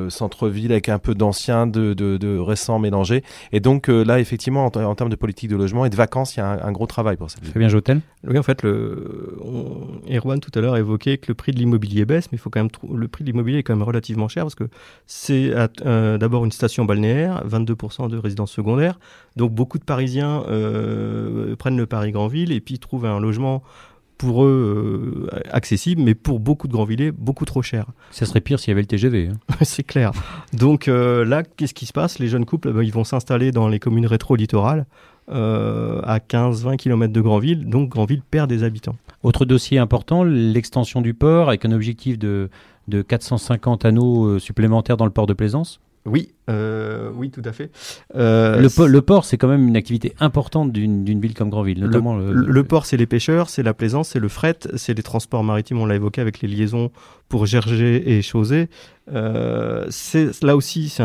semi-centre-ville 0.07 0.71
avec 0.71 0.89
un 0.89 0.99
peu 0.99 1.15
d'anciens, 1.15 1.67
de, 1.67 1.93
de, 1.93 2.17
de 2.17 2.37
récents 2.37 2.79
mélangés. 2.79 3.23
Et 3.51 3.59
donc 3.59 3.89
euh, 3.89 4.03
là, 4.03 4.19
effectivement, 4.19 4.65
en, 4.65 4.75
en 4.83 4.95
termes 4.95 5.09
de 5.09 5.15
politique 5.15 5.49
de 5.49 5.55
logement 5.55 5.85
et 5.85 5.89
de 5.89 5.95
vacances, 5.95 6.35
il 6.35 6.39
y 6.39 6.43
a 6.43 6.49
un, 6.51 6.61
un 6.67 6.71
gros 6.71 6.87
travail 6.87 7.17
pour 7.17 7.27
ville. 7.27 7.51
Fabien 7.51 7.69
Jotel 7.69 8.01
Oui, 8.27 8.37
en 8.37 8.43
fait, 8.43 8.63
le, 8.63 9.37
on, 9.43 9.87
Erwan 10.13 10.39
tout 10.39 10.51
à 10.55 10.61
l'heure 10.61 10.77
évoquait 10.77 11.17
que 11.17 11.25
le 11.29 11.35
prix 11.35 11.51
de 11.51 11.57
l'immobilier 11.57 12.05
baisse, 12.05 12.31
mais 12.31 12.37
il 12.37 12.39
faut 12.39 12.49
quand 12.49 12.59
même 12.59 12.71
trou- 12.71 12.95
le 12.95 13.07
prix 13.07 13.23
de 13.23 13.29
l'immobilier 13.29 13.59
est 13.59 13.63
quand 13.63 13.75
même 13.75 13.83
relativement 13.87 14.27
cher 14.27 14.43
parce 14.43 14.55
que 14.55 14.65
c'est 15.05 15.51
euh, 15.85 16.17
d'abord 16.17 16.45
une 16.45 16.51
station 16.51 16.85
balnéaire, 16.85 17.43
22% 17.47 18.09
de 18.09 18.17
résidences 18.17 18.51
secondaires, 18.51 18.99
donc 19.35 19.51
beaucoup 19.53 19.77
de 19.79 19.83
Parisiens 19.83 20.43
euh, 20.49 21.55
prennent 21.55 21.77
le 21.77 21.85
Paris 21.85 22.11
Grandville 22.11 22.51
et 22.51 22.61
puis 22.61 22.79
trouvent 22.79 23.05
un 23.05 23.19
logement 23.19 23.63
pour 24.17 24.43
eux 24.43 25.27
euh, 25.31 25.39
accessible, 25.51 26.01
mais 26.01 26.15
pour 26.15 26.39
beaucoup 26.39 26.67
de 26.67 26.73
Grandvillers 26.73 27.11
beaucoup 27.11 27.45
trop 27.45 27.61
cher. 27.61 27.85
Ça 28.11 28.25
serait 28.25 28.41
pire 28.41 28.59
s'il 28.59 28.69
y 28.69 28.73
avait 28.73 28.81
le 28.81 28.87
TGV. 28.87 29.29
hein. 29.31 29.55
c'est 29.61 29.83
clair. 29.83 30.11
Donc 30.53 30.87
euh, 30.87 31.23
là, 31.25 31.43
qu'est-ce 31.43 31.73
qui 31.73 31.85
se 31.85 31.93
passe? 31.93 32.19
Les 32.19 32.27
jeunes 32.27 32.45
couples, 32.45 32.71
ben, 32.73 32.81
ils 32.83 32.93
vont 32.93 33.03
s'installer 33.03 33.51
dans 33.51 33.67
les 33.67 33.79
communes 33.79 34.05
rétro-littorales 34.07 34.85
euh, 35.29 36.01
à 36.03 36.19
15-20 36.19 36.77
km 36.77 37.11
de 37.11 37.21
Grandville, 37.21 37.65
donc 37.69 37.89
Grandville 37.89 38.21
perd 38.21 38.49
des 38.49 38.63
habitants. 38.63 38.95
Autre 39.23 39.45
dossier 39.45 39.77
important, 39.77 40.23
l'extension 40.23 41.01
du 41.01 41.13
port, 41.13 41.49
avec 41.49 41.65
un 41.65 41.71
objectif 41.71 42.17
de, 42.17 42.49
de 42.87 43.01
450 43.01 43.83
anneaux 43.85 44.25
euh, 44.25 44.39
supplémentaires 44.39 44.95
dans 44.95 45.05
le 45.05 45.11
port 45.11 45.27
de 45.27 45.33
Plaisance. 45.33 45.79
Oui, 46.07 46.29
euh, 46.49 47.11
oui, 47.13 47.29
tout 47.29 47.41
à 47.43 47.51
fait. 47.51 47.69
Euh, 48.15 48.59
Le, 48.61 48.69
po- 48.69 48.87
le 48.87 49.01
port, 49.01 49.25
c'est 49.25 49.37
quand 49.37 49.47
même 49.49 49.67
une 49.67 49.75
activité 49.75 50.13
importante 50.19 50.71
d'une 50.71 51.19
ville 51.19 51.33
comme 51.33 51.49
Grandville, 51.49 51.79
le, 51.81 51.87
notamment 51.87 52.15
le, 52.17 52.31
le- 52.33 52.47
le 52.47 52.63
port, 52.63 52.85
c'est 52.85 52.97
les 52.97 53.05
pêcheurs, 53.05 53.49
c'est 53.49 53.61
la 53.63 53.73
plaisance, 53.73 54.09
c'est 54.09 54.19
le 54.19 54.29
fret, 54.29 54.57
c'est 54.75 54.93
les 54.95 55.03
transports 55.03 55.43
maritimes, 55.43 55.79
on 55.79 55.85
l'a 55.85 55.95
évoqué 55.95 56.21
avec 56.21 56.39
les 56.41 56.47
liaisons 56.47 56.91
pour 57.29 57.45
Gerger 57.45 58.09
et 58.17 58.21
Chausey. 58.21 58.69
Euh, 59.13 59.85
c'est 59.89 60.41
là 60.43 60.55
aussi, 60.55 60.89
c'est 60.89 61.03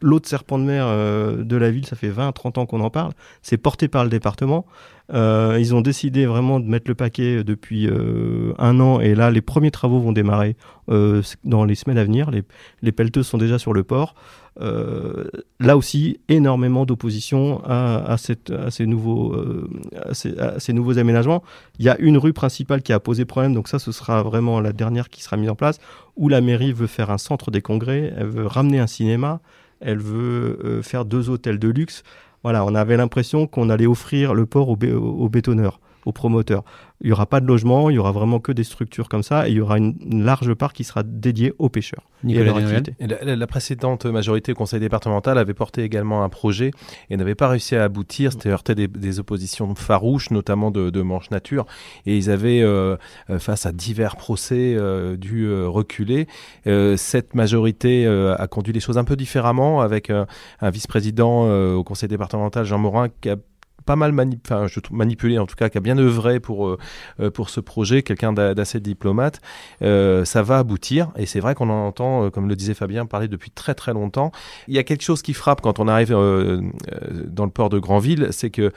l'autre 0.00 0.28
serpent 0.28 0.58
de 0.58 0.64
mer 0.64 0.84
euh, 0.86 1.42
de 1.42 1.56
la 1.56 1.70
ville, 1.70 1.86
ça 1.86 1.96
fait 1.96 2.10
20-30 2.10 2.58
ans 2.58 2.66
qu'on 2.66 2.80
en 2.80 2.90
parle, 2.90 3.12
c'est 3.42 3.56
porté 3.58 3.88
par 3.88 4.04
le 4.04 4.10
département. 4.10 4.66
Euh, 5.12 5.58
ils 5.60 5.74
ont 5.74 5.82
décidé 5.82 6.24
vraiment 6.24 6.58
de 6.58 6.66
mettre 6.66 6.88
le 6.88 6.94
paquet 6.94 7.44
depuis 7.44 7.86
euh, 7.86 8.52
un 8.58 8.80
an 8.80 8.98
et 9.00 9.14
là, 9.14 9.30
les 9.30 9.42
premiers 9.42 9.70
travaux 9.70 10.00
vont 10.00 10.12
démarrer 10.12 10.56
euh, 10.88 11.20
dans 11.44 11.64
les 11.64 11.74
semaines 11.74 11.98
à 11.98 12.04
venir. 12.04 12.30
Les, 12.30 12.42
les 12.80 12.92
pelleteuses 12.92 13.26
sont 13.26 13.38
déjà 13.38 13.58
sur 13.58 13.74
le 13.74 13.82
port. 13.84 14.14
Euh, 14.60 15.24
là 15.60 15.76
aussi, 15.76 16.18
énormément 16.28 16.84
d'opposition 16.86 17.62
à, 17.64 17.96
à, 18.12 18.16
cette- 18.16 18.50
à 18.50 18.70
ces 18.70 18.86
nouveaux, 18.86 19.34
euh, 19.34 19.68
à 20.02 20.14
ces- 20.14 20.34
ces 20.58 20.72
nouveaux 20.72 20.98
aménagements. 20.98 21.42
Il 21.78 21.84
y 21.84 21.88
a 21.88 21.98
une 21.98 22.18
rue 22.18 22.32
principale 22.32 22.82
qui 22.82 22.92
a 22.92 23.00
posé 23.00 23.24
problème, 23.24 23.54
donc 23.54 23.68
ça, 23.68 23.78
ce 23.78 23.92
sera 23.92 24.22
vraiment 24.22 24.60
la 24.60 24.72
dernière 24.72 25.08
qui 25.08 25.22
sera 25.22 25.36
mise 25.36 25.48
en 25.50 25.54
place, 25.54 25.78
où 26.16 26.28
la 26.28 26.40
mairie 26.40 26.72
veut 26.72 26.86
faire 26.86 27.10
un 27.10 27.18
centre 27.18 27.50
des 27.50 27.62
congrès, 27.62 28.12
elle 28.16 28.26
veut 28.28 28.46
ramener 28.46 28.78
un 28.78 28.86
cinéma, 28.86 29.40
elle 29.80 29.98
veut 29.98 30.58
euh, 30.64 30.82
faire 30.82 31.04
deux 31.04 31.28
hôtels 31.30 31.58
de 31.58 31.68
luxe. 31.68 32.02
Voilà, 32.42 32.64
on 32.64 32.74
avait 32.74 32.96
l'impression 32.96 33.46
qu'on 33.46 33.70
allait 33.70 33.86
offrir 33.86 34.34
le 34.34 34.46
port 34.46 34.68
aux, 34.68 34.76
bé- 34.76 34.92
aux 34.92 35.28
bétonneurs, 35.28 35.80
aux 36.06 36.12
promoteurs. 36.12 36.64
Il 37.00 37.08
n'y 37.08 37.12
aura 37.12 37.26
pas 37.26 37.40
de 37.40 37.46
logement, 37.46 37.90
il 37.90 37.94
y 37.94 37.98
aura 37.98 38.12
vraiment 38.12 38.38
que 38.38 38.52
des 38.52 38.62
structures 38.62 39.08
comme 39.08 39.24
ça, 39.24 39.48
et 39.48 39.50
il 39.50 39.56
y 39.56 39.60
aura 39.60 39.76
une, 39.78 39.96
une 40.08 40.24
large 40.24 40.54
part 40.54 40.72
qui 40.72 40.84
sera 40.84 41.02
dédiée 41.02 41.52
aux 41.58 41.68
pêcheurs. 41.68 42.02
et 42.22 42.26
à 42.26 42.26
Nicolas 42.28 42.44
leur 42.44 42.54
Desnoyers. 42.56 42.76
activité. 42.78 43.04
Et 43.04 43.36
la, 43.36 43.46
précédente 43.48 44.06
majorité 44.06 44.52
au 44.52 44.54
conseil 44.54 44.78
départemental 44.78 45.36
avait 45.36 45.52
porté 45.54 45.82
également 45.82 46.22
un 46.22 46.28
projet 46.28 46.70
et 47.10 47.16
n'avait 47.16 47.34
pas 47.34 47.48
réussi 47.48 47.74
à 47.74 47.82
aboutir. 47.84 48.32
C'était 48.32 48.50
heurté 48.50 48.74
des, 48.76 48.86
des 48.86 49.18
oppositions 49.18 49.74
farouches, 49.74 50.30
notamment 50.30 50.70
de, 50.70 50.90
de 50.90 51.02
Manche 51.02 51.30
Nature. 51.30 51.66
Et 52.06 52.16
ils 52.16 52.30
avaient, 52.30 52.62
euh, 52.62 52.96
euh, 53.30 53.38
face 53.40 53.66
à 53.66 53.72
divers 53.72 54.14
procès, 54.16 54.74
euh, 54.76 55.16
dû 55.16 55.46
euh, 55.46 55.66
reculer. 55.68 56.28
Euh, 56.68 56.96
cette 56.96 57.34
majorité 57.34 58.06
euh, 58.06 58.36
a 58.38 58.46
conduit 58.46 58.72
les 58.72 58.80
choses 58.80 58.96
un 58.98 59.04
peu 59.04 59.16
différemment 59.16 59.80
avec 59.80 60.08
euh, 60.08 60.24
un 60.60 60.70
vice-président 60.70 61.46
euh, 61.46 61.74
au 61.74 61.82
conseil 61.84 62.08
départemental, 62.08 62.64
Jean 62.64 62.78
Morin, 62.78 63.08
qui 63.20 63.28
a 63.30 63.36
pas 63.84 63.96
mal 63.96 64.12
manipulé 64.12 65.38
en 65.38 65.46
tout 65.46 65.54
cas, 65.56 65.68
qui 65.68 65.78
a 65.78 65.80
bien 65.80 65.98
œuvré 65.98 66.40
pour, 66.40 66.68
euh, 66.68 66.78
euh, 67.20 67.30
pour 67.30 67.50
ce 67.50 67.60
projet, 67.60 68.02
quelqu'un 68.02 68.32
d'a- 68.32 68.54
d'assez 68.54 68.80
diplomate. 68.80 69.40
Euh, 69.82 70.24
ça 70.24 70.42
va 70.42 70.58
aboutir 70.58 71.10
et 71.16 71.26
c'est 71.26 71.40
vrai 71.40 71.54
qu'on 71.54 71.70
en 71.70 71.86
entend, 71.86 72.30
comme 72.30 72.48
le 72.48 72.56
disait 72.56 72.74
Fabien, 72.74 73.06
parler 73.06 73.28
depuis 73.28 73.50
très 73.50 73.74
très 73.74 73.92
longtemps. 73.92 74.32
Il 74.68 74.74
y 74.74 74.78
a 74.78 74.82
quelque 74.82 75.02
chose 75.02 75.22
qui 75.22 75.34
frappe 75.34 75.60
quand 75.60 75.78
on 75.78 75.88
arrive 75.88 76.10
dans 76.10 77.44
le 77.44 77.50
port 77.50 77.68
de 77.68 77.78
Granville, 77.78 78.28
c'est 78.30 78.50
que 78.50 78.72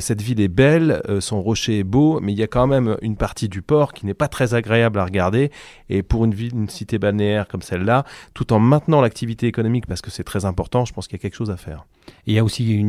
cette 0.00 0.22
ville 0.22 0.40
est 0.40 0.48
belle, 0.48 1.02
son 1.20 1.42
rocher 1.42 1.78
est 1.80 1.84
beau, 1.84 2.20
mais 2.20 2.32
il 2.32 2.38
y 2.38 2.42
a 2.42 2.46
quand 2.46 2.66
même 2.66 2.96
une 3.02 3.16
partie 3.16 3.48
du 3.48 3.62
port 3.62 3.92
qui 3.92 4.06
n'est 4.06 4.14
pas 4.14 4.28
très 4.28 4.54
agréable 4.54 4.98
à 4.98 5.04
regarder. 5.04 5.50
Et 5.88 6.02
pour 6.02 6.24
une 6.24 6.34
ville, 6.34 6.52
une 6.54 6.68
cité 6.68 6.98
balnéaire 6.98 7.48
comme 7.48 7.62
celle-là, 7.62 8.04
tout 8.34 8.52
en 8.52 8.58
maintenant 8.58 9.00
l'activité 9.00 9.46
économique 9.46 9.86
parce 9.86 10.00
que 10.00 10.10
c'est 10.10 10.24
très 10.24 10.44
important, 10.44 10.84
je 10.84 10.92
pense 10.92 11.06
qu'il 11.06 11.16
y 11.18 11.20
a 11.20 11.22
quelque 11.22 11.36
chose 11.36 11.50
à 11.50 11.56
faire. 11.56 11.84
Et 12.26 12.32
il 12.32 12.34
y 12.34 12.38
a 12.38 12.44
aussi 12.44 12.84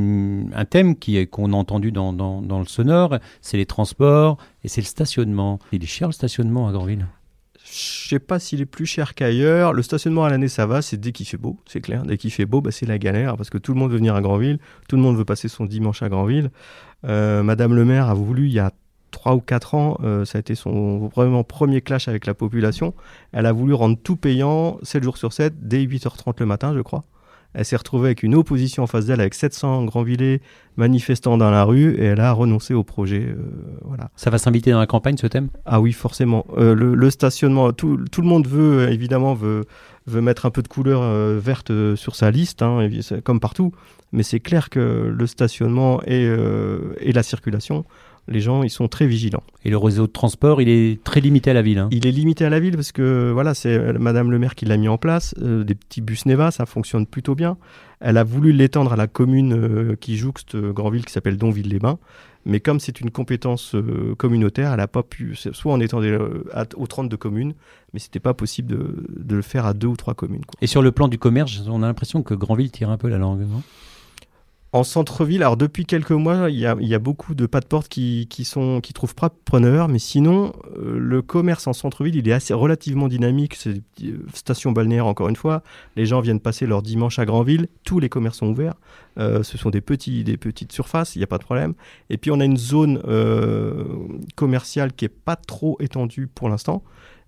un 0.54 0.66
thème 0.66 0.96
qui 0.96 1.28
qu'on 1.28 1.54
a 1.54 1.56
entendu 1.56 1.92
dans, 1.92 2.12
le 2.12 2.66
sonore, 2.66 3.18
c'est 3.42 3.58
les 3.58 3.66
transports 3.66 4.38
et 4.64 4.68
c'est 4.68 4.82
le 4.82 4.86
stationnement. 4.86 5.60
Il 5.72 5.84
est 5.84 5.88
cher 5.88 6.08
le 6.08 6.14
stationnement 6.14 6.68
à 6.68 6.72
Granville? 6.72 7.08
Je 7.66 8.10
sais 8.10 8.20
pas 8.20 8.40
s'il 8.40 8.62
est 8.62 8.66
plus 8.66 8.86
cher 8.86 9.16
qu'ailleurs. 9.16 9.74
Le 9.74 9.82
stationnement 9.82 10.26
à 10.26 10.30
l'année, 10.30 10.50
ça 10.50 10.66
va, 10.66 10.82
c'est 10.82 10.98
dès 10.98 11.12
qu'il 11.12 11.26
fait 11.26 11.38
beau, 11.38 11.58
c'est 11.66 11.82
clair. 11.82 12.04
Dès 12.04 12.18
qu'il 12.18 12.32
fait 12.32 12.46
beau, 12.46 12.62
bah, 12.62 12.72
c'est 12.72 12.86
la 12.86 12.98
galère 12.98 13.38
parce 13.38 13.50
que 13.50 13.58
tout 13.58 13.74
le 13.74 13.80
monde 13.80 13.92
veut 13.92 13.98
venir 13.98 14.16
à 14.16 14.22
Granville, 14.22 14.60
tout 14.88 14.96
le 14.96 15.02
monde 15.02 15.18
veut 15.18 15.26
passer 15.26 15.48
son 15.48 15.66
dimanche 15.66 16.04
à 16.04 16.10
Granville. 16.10 16.52
Euh, 17.06 17.42
Madame 17.42 17.74
le 17.74 17.86
maire 17.86 18.10
a 18.10 18.14
voulu, 18.14 18.48
il 18.48 18.54
y 18.54 18.60
a 18.60 18.72
3 19.12 19.36
ou 19.36 19.40
4 19.40 19.76
ans, 19.76 19.98
euh, 20.04 20.26
ça 20.26 20.38
a 20.38 20.42
été 20.42 20.56
son 20.56 21.08
vraiment 21.08 21.44
premier 21.44 21.82
clash 21.82 22.08
avec 22.08 22.26
la 22.26 22.34
population. 22.34 22.94
Elle 23.32 23.46
a 23.46 23.54
voulu 23.54 23.74
rendre 23.74 23.98
tout 24.02 24.18
payant 24.18 24.78
7 24.84 25.04
jours 25.04 25.18
sur 25.18 25.32
7, 25.32 25.68
dès 25.68 25.86
8h30 25.86 26.36
le 26.40 26.46
matin, 26.46 26.74
je 26.76 26.82
crois. 26.82 27.04
Elle 27.54 27.66
s'est 27.66 27.76
retrouvée 27.76 28.08
avec 28.08 28.24
une 28.24 28.36
opposition 28.36 28.84
en 28.84 28.88
face 28.88 29.06
d'elle, 29.06 29.22
avec 29.22 29.34
700 29.34 29.86
Grandvillais 29.86 30.42
manifestants 30.76 31.38
dans 31.38 31.52
la 31.52 31.64
rue, 31.64 31.94
et 31.96 32.06
elle 32.06 32.20
a 32.20 32.32
renoncé 32.32 32.74
au 32.74 32.84
projet. 32.84 33.26
euh, 33.28 33.36
voilà. 33.84 34.10
Ça 34.16 34.30
va 34.30 34.38
s'inviter 34.38 34.72
dans 34.72 34.80
la 34.80 34.88
campagne 34.88 35.18
ce 35.18 35.28
thème? 35.28 35.50
Ah 35.66 35.80
oui, 35.80 35.92
forcément. 35.92 36.46
Euh, 36.58 36.74
le, 36.74 36.96
le 36.96 37.10
stationnement, 37.10 37.72
tout, 37.72 38.00
tout 38.12 38.22
le 38.22 38.28
monde 38.28 38.48
veut, 38.48 38.90
évidemment, 38.90 39.34
veut, 39.36 39.66
veut 40.08 40.22
mettre 40.22 40.46
un 40.46 40.50
peu 40.50 40.64
de 40.64 40.68
couleur 40.68 41.02
euh, 41.04 41.40
verte 41.40 41.72
sur 41.96 42.16
sa 42.16 42.32
liste, 42.32 42.62
hein, 42.62 42.90
comme 43.24 43.40
partout. 43.40 43.72
Mais 44.12 44.24
c'est 44.24 44.40
clair 44.40 44.70
que 44.70 45.14
le 45.16 45.28
stationnement 45.28 46.02
et, 46.06 46.24
et 47.00 47.14
la 47.14 47.24
circulation, 47.24 47.84
les 48.28 48.40
gens, 48.40 48.64
ils 48.64 48.70
sont 48.70 48.88
très 48.88 49.06
vigilants. 49.06 49.44
Et 49.66 49.70
le 49.70 49.78
réseau 49.78 50.08
de 50.08 50.12
transport, 50.12 50.62
il 50.62 50.70
est 50.70 51.04
très 51.04 51.20
limité 51.20 51.52
à 51.52 51.54
la 51.54 51.62
ville. 51.62 51.78
hein. 51.80 51.90
Il 51.92 52.08
est 52.08 52.12
limité 52.12 52.46
à 52.46 52.50
la 52.50 52.60
ville 52.60 52.76
parce 52.76 52.92
que 52.92 53.32
voilà, 53.34 53.54
c'est 53.54 53.78
euh, 53.78 53.94
Madame 54.00 54.32
le 54.32 54.40
maire 54.40 54.56
qui 54.56 54.66
l'a 54.66 54.78
mis 54.78 54.88
en 54.88 54.98
place. 54.98 55.36
euh, 55.42 55.64
des 55.64 55.76
petits 55.76 56.02
bus 56.02 56.26
Neva, 56.26 56.52
ça 56.52 56.66
fonctionne 56.66 57.06
plutôt 57.06 57.36
bien. 57.36 57.58
Elle 58.00 58.18
a 58.18 58.24
voulu 58.24 58.52
l'étendre 58.54 58.94
à 58.94 58.96
la 58.96 59.08
commune 59.08 59.54
euh, 59.54 59.96
qui 60.00 60.18
jouxte 60.18 60.56
euh, 60.56 60.72
Grandville, 60.74 61.06
qui 61.06 61.12
s'appelle 61.14 61.38
Donville-les-Bains. 61.38 62.00
Mais 62.46 62.60
comme 62.60 62.82
c'est 62.82 63.00
une 63.00 63.10
compétence 63.10 63.74
communautaire, 64.18 64.72
elle 64.72 64.78
n'a 64.78 64.88
pas 64.90 65.04
pu. 65.04 65.34
Soit 65.36 65.72
on 65.74 65.80
étendait 65.80 66.12
euh, 66.12 66.44
à- 66.54 66.66
aux 66.76 66.88
32 66.88 67.16
communes, 67.16 67.54
mais 67.94 68.00
c'était 68.00 68.20
pas 68.20 68.34
possible 68.34 68.68
de, 68.70 69.06
de 69.18 69.36
le 69.36 69.42
faire 69.42 69.66
à 69.66 69.74
deux 69.74 69.88
ou 69.88 69.96
trois 69.96 70.14
communes. 70.14 70.44
quoi. 70.46 70.58
Et 70.62 70.68
sur 70.68 70.82
le 70.82 70.92
plan 70.92 71.08
du 71.08 71.18
commerce, 71.18 71.62
on 71.70 71.84
a 71.84 71.88
l'impression 71.88 72.22
que 72.22 72.34
Granville 72.34 72.70
tire 72.72 72.90
un 72.90 72.98
peu 72.98 73.08
la 73.08 73.18
langue. 73.18 73.42
non? 73.42 73.62
En 74.74 74.84
centre-ville, 74.84 75.44
alors 75.44 75.56
depuis 75.56 75.86
quelques 75.86 76.10
mois, 76.10 76.50
il 76.50 76.58
y 76.58 76.66
a, 76.66 77.00
beaucoup 77.00 77.36
de 77.36 77.46
pas 77.46 77.60
de 77.60 77.66
porte 77.68 77.88
qui, 77.90 78.26
qui, 78.28 78.44
sont, 78.44 78.82
qui 78.82 78.92
trouvent 78.92 79.14
pas 79.14 79.30
preneur, 79.30 79.88
mais 79.88 80.00
sinon, 80.00 80.52
euh, 80.80 80.98
le 80.98 81.22
commerce 81.22 81.68
en 81.68 81.74
centre-ville, 81.74 82.16
il 82.16 82.28
est 82.28 82.34
assez 82.34 82.56
relativement 82.56 83.08
dynamique. 83.08 83.54
C'est 83.54 83.84
euh, 84.04 84.26
stations 84.34 84.72
balnéaires, 84.72 85.06
encore 85.06 85.30
une 85.30 85.36
fois. 85.36 85.62
Les 85.96 86.08
gens 86.08 86.22
viennent 86.22 86.40
passer 86.40 86.66
leur 86.66 86.82
dimanche 86.82 87.20
à 87.20 87.26
Granville. 87.26 87.68
Tous 87.84 88.00
les 88.00 88.10
commerces 88.10 88.40
sont 88.40 88.48
ouverts. 88.48 88.74
Euh, 89.20 89.44
ce 89.44 89.60
sont 89.60 89.70
des, 89.70 89.82
petits, 89.82 90.24
des 90.24 90.38
petites 90.38 90.72
surfaces, 90.72 91.16
il 91.16 91.20
n'y 91.20 91.24
a 91.24 91.28
pas 91.28 91.38
de 91.38 91.44
problème. 91.44 91.76
Et 92.10 92.18
puis, 92.18 92.32
on 92.32 92.40
a 92.40 92.46
une 92.46 92.58
zone 92.58 93.00
commerciale 94.36 94.94
qui 94.94 95.06
est 95.06 95.10
pas 95.10 95.36
trop 95.36 95.78
étendue 95.82 96.26
pour 96.26 96.50
l'instant. 96.50 96.84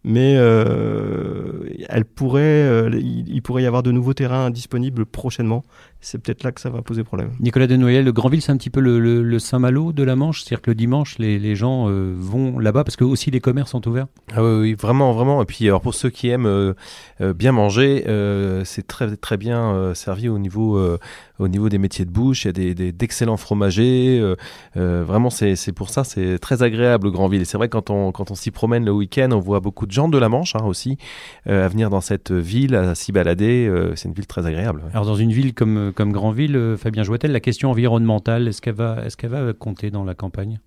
Mais 0.07 0.35
euh, 0.37 1.67
elle 1.89 2.05
pourrait, 2.05 2.41
euh, 2.43 2.91
il, 2.93 3.27
il 3.27 3.41
pourrait 3.41 3.63
y 3.63 3.65
avoir 3.65 3.81
de 3.81 3.91
nouveaux 3.91 4.13
terrains 4.13 4.51
disponibles 4.51 5.05
prochainement. 5.07 5.65
C'est 5.99 6.19
peut-être 6.21 6.43
là 6.43 6.51
que 6.51 6.61
ça 6.61 6.69
va 6.69 6.83
poser 6.83 7.03
problème. 7.03 7.31
Nicolas 7.39 7.65
de 7.65 7.75
Noël, 7.75 8.05
le 8.05 8.11
Granville, 8.11 8.39
c'est 8.43 8.51
un 8.51 8.57
petit 8.57 8.69
peu 8.69 8.81
le, 8.81 8.99
le- 8.99 9.23
le 9.23 9.39
Saint-Malo 9.39 9.93
de 9.93 10.03
la 10.03 10.15
Manche. 10.15 10.43
C'est-à-dire 10.43 10.61
que 10.61 10.69
le 10.69 10.75
dimanche, 10.75 11.17
les, 11.17 11.39
les 11.39 11.55
gens 11.55 11.89
euh, 11.89 12.13
vont 12.15 12.59
là-bas 12.59 12.83
parce 12.83 12.95
que 12.95 13.03
aussi 13.03 13.31
les 13.31 13.39
commerces 13.39 13.71
sont 13.71 13.87
ouverts. 13.87 14.05
Ah 14.35 14.43
oui, 14.43 14.59
oui, 14.59 14.73
vraiment, 14.75 15.11
vraiment. 15.13 15.41
Et 15.41 15.45
puis, 15.45 15.65
alors 15.65 15.81
pour 15.81 15.95
ceux 15.95 16.11
qui 16.11 16.29
aiment 16.29 16.75
bien 17.19 17.51
manger, 17.51 18.03
euh, 18.07 18.63
c'est 18.63 18.85
très, 18.85 19.15
très 19.15 19.37
bien 19.37 19.73
euh, 19.73 19.93
servi 19.95 20.29
au 20.29 20.37
niveau, 20.37 20.77
euh, 20.77 20.99
au 21.39 21.47
niveau 21.47 21.69
des 21.69 21.77
métiers 21.77 22.05
de 22.05 22.09
bouche. 22.11 22.45
Il 22.45 22.47
y 22.47 22.49
a 22.49 22.53
des, 22.53 22.75
des- 22.75 22.91
d'excellents 22.91 23.37
fromagers. 23.37 24.19
euh, 24.21 24.35
euh, 24.77 25.03
vraiment, 25.05 25.29
c'est, 25.29 25.55
c'est 25.55 25.71
pour 25.73 25.89
ça, 25.89 26.03
c'est 26.03 26.39
très 26.39 26.63
agréable, 26.63 27.11
Grandville. 27.11 27.41
Et 27.41 27.45
c'est 27.45 27.57
vrai, 27.57 27.69
quand 27.69 27.89
on, 27.89 28.11
quand 28.11 28.31
on 28.31 28.35
s'y 28.35 28.51
promène 28.51 28.85
le 28.85 28.91
week-end, 28.91 29.29
on 29.31 29.39
voit 29.39 29.59
beaucoup 29.59 29.85
de 29.85 29.91
gens 29.91 30.07
de 30.07 30.17
la 30.17 30.29
Manche 30.29 30.55
hein, 30.55 30.63
aussi 30.65 30.97
euh, 31.47 31.65
à 31.65 31.67
venir 31.67 31.89
dans 31.89 32.01
cette 32.01 32.31
ville, 32.31 32.75
à 32.75 32.95
s'y 32.95 33.11
balader. 33.11 33.67
euh, 33.67 33.95
c'est 33.95 34.07
une 34.07 34.13
ville 34.15 34.27
très 34.27 34.45
agréable. 34.45 34.81
ouais. 34.85 34.89
Alors 34.93 35.05
dans 35.05 35.15
une 35.15 35.31
ville 35.31 35.53
comme, 35.53 35.91
comme 35.95 36.11
Granville, 36.11 36.55
euh, 36.55 36.77
Fabien 36.77 37.03
Joitel, 37.03 37.31
la 37.31 37.39
question 37.39 37.71
environnementale, 37.71 38.47
est-ce 38.47 38.61
qu'elle 38.61 38.75
va, 38.75 39.03
est-ce 39.05 39.17
qu'elle 39.17 39.31
va 39.31 39.53
compter 39.53 39.91
dans 39.91 40.03
la 40.03 40.13
campagne? 40.15 40.59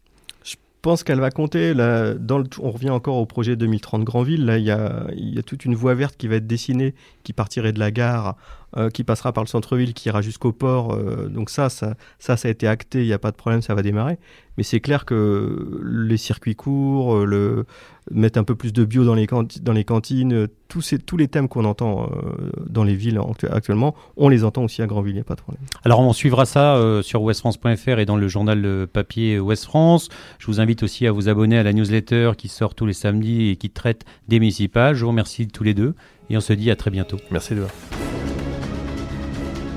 Je 0.44 0.56
pense 0.90 1.02
qu'elle 1.02 1.18
va 1.18 1.30
compter. 1.30 1.74
Là, 1.74 2.14
dans 2.14 2.38
le, 2.38 2.44
on 2.60 2.70
revient 2.70 2.90
encore 2.90 3.16
au 3.16 3.26
projet 3.26 3.56
2030 3.56 4.04
Grandville. 4.04 4.44
Là, 4.44 4.58
il 4.58 4.64
y 4.64 4.70
a, 4.70 5.06
il 5.16 5.34
y 5.34 5.38
a 5.38 5.42
toute 5.42 5.64
une 5.64 5.74
voie 5.74 5.94
verte 5.94 6.16
qui 6.16 6.28
va 6.28 6.36
être 6.36 6.46
dessinée, 6.46 6.94
qui 7.24 7.32
partirait 7.32 7.72
de 7.72 7.80
la 7.80 7.90
gare, 7.90 8.36
euh, 8.76 8.90
qui 8.90 9.02
passera 9.04 9.32
par 9.32 9.42
le 9.44 9.48
centre-ville, 9.48 9.94
qui 9.94 10.08
ira 10.08 10.20
jusqu'au 10.22 10.52
port. 10.52 10.92
euh, 10.94 11.28
donc 11.28 11.48
ça, 11.50 11.68
ça, 11.68 11.94
ça, 12.18 12.36
ça 12.36 12.48
a 12.48 12.50
été 12.50 12.66
acté. 12.66 13.00
Il 13.02 13.06
n'y 13.06 13.12
a 13.12 13.18
pas 13.18 13.30
de 13.30 13.36
problème, 13.36 13.62
ça 13.62 13.74
va 13.74 13.82
démarrer. 13.82 14.18
Mais 14.56 14.64
c'est 14.64 14.80
clair 14.80 15.04
que 15.04 15.80
les 15.84 16.16
circuits 16.16 16.56
courts, 16.56 17.14
euh, 17.18 17.24
le 17.24 17.64
mettre 18.10 18.38
un 18.40 18.44
peu 18.44 18.54
plus 18.56 18.72
de 18.72 18.84
bio 18.84 19.04
dans 19.04 19.14
les, 19.14 19.26
canti- 19.26 19.60
dans 19.60 19.72
les 19.72 19.84
cantines, 19.84 20.48
tous, 20.66 20.80
ces, 20.80 20.98
tous 20.98 21.16
les 21.16 21.28
thèmes 21.28 21.46
qu'on 21.48 21.64
entend 21.64 22.10
euh, 22.10 22.50
dans 22.68 22.82
les 22.82 22.96
villes 22.96 23.18
actu- 23.18 23.46
actuellement, 23.48 23.94
on 24.16 24.28
les 24.28 24.42
entend 24.44 24.64
aussi 24.64 24.82
à 24.82 24.86
Grandville. 24.86 25.12
Il 25.12 25.16
n'y 25.16 25.20
a 25.20 25.24
pas 25.24 25.36
de 25.36 25.40
problème. 25.42 25.62
Alors 25.84 26.00
on 26.00 26.12
suivra 26.12 26.44
ça 26.44 26.74
euh, 26.76 27.02
sur 27.02 27.22
westfrance.fr 27.22 27.98
et 28.00 28.04
dans 28.06 28.16
le 28.16 28.26
journal 28.28 28.86
papier 28.92 29.38
Ouest 29.38 29.64
France. 29.64 30.08
Je 30.40 30.46
vous 30.46 30.60
invite 30.60 30.82
aussi 30.82 31.06
à 31.06 31.12
vous 31.12 31.28
abonner 31.28 31.56
à 31.58 31.62
la 31.62 31.72
newsletter 31.72 32.32
qui 32.36 32.48
sort 32.48 32.74
tous 32.74 32.86
les 32.86 32.94
samedis 32.94 33.50
et 33.50 33.56
qui 33.56 33.70
traite 33.70 34.04
des 34.26 34.40
municipales. 34.40 34.96
Je 34.96 35.02
vous 35.04 35.10
remercie 35.10 35.46
tous 35.46 35.62
les 35.62 35.74
deux 35.74 35.94
et 36.30 36.36
on 36.36 36.40
se 36.40 36.52
dit 36.52 36.70
à 36.72 36.76
très 36.76 36.90
bientôt. 36.90 37.18
Merci 37.30 37.54
de 37.54 37.60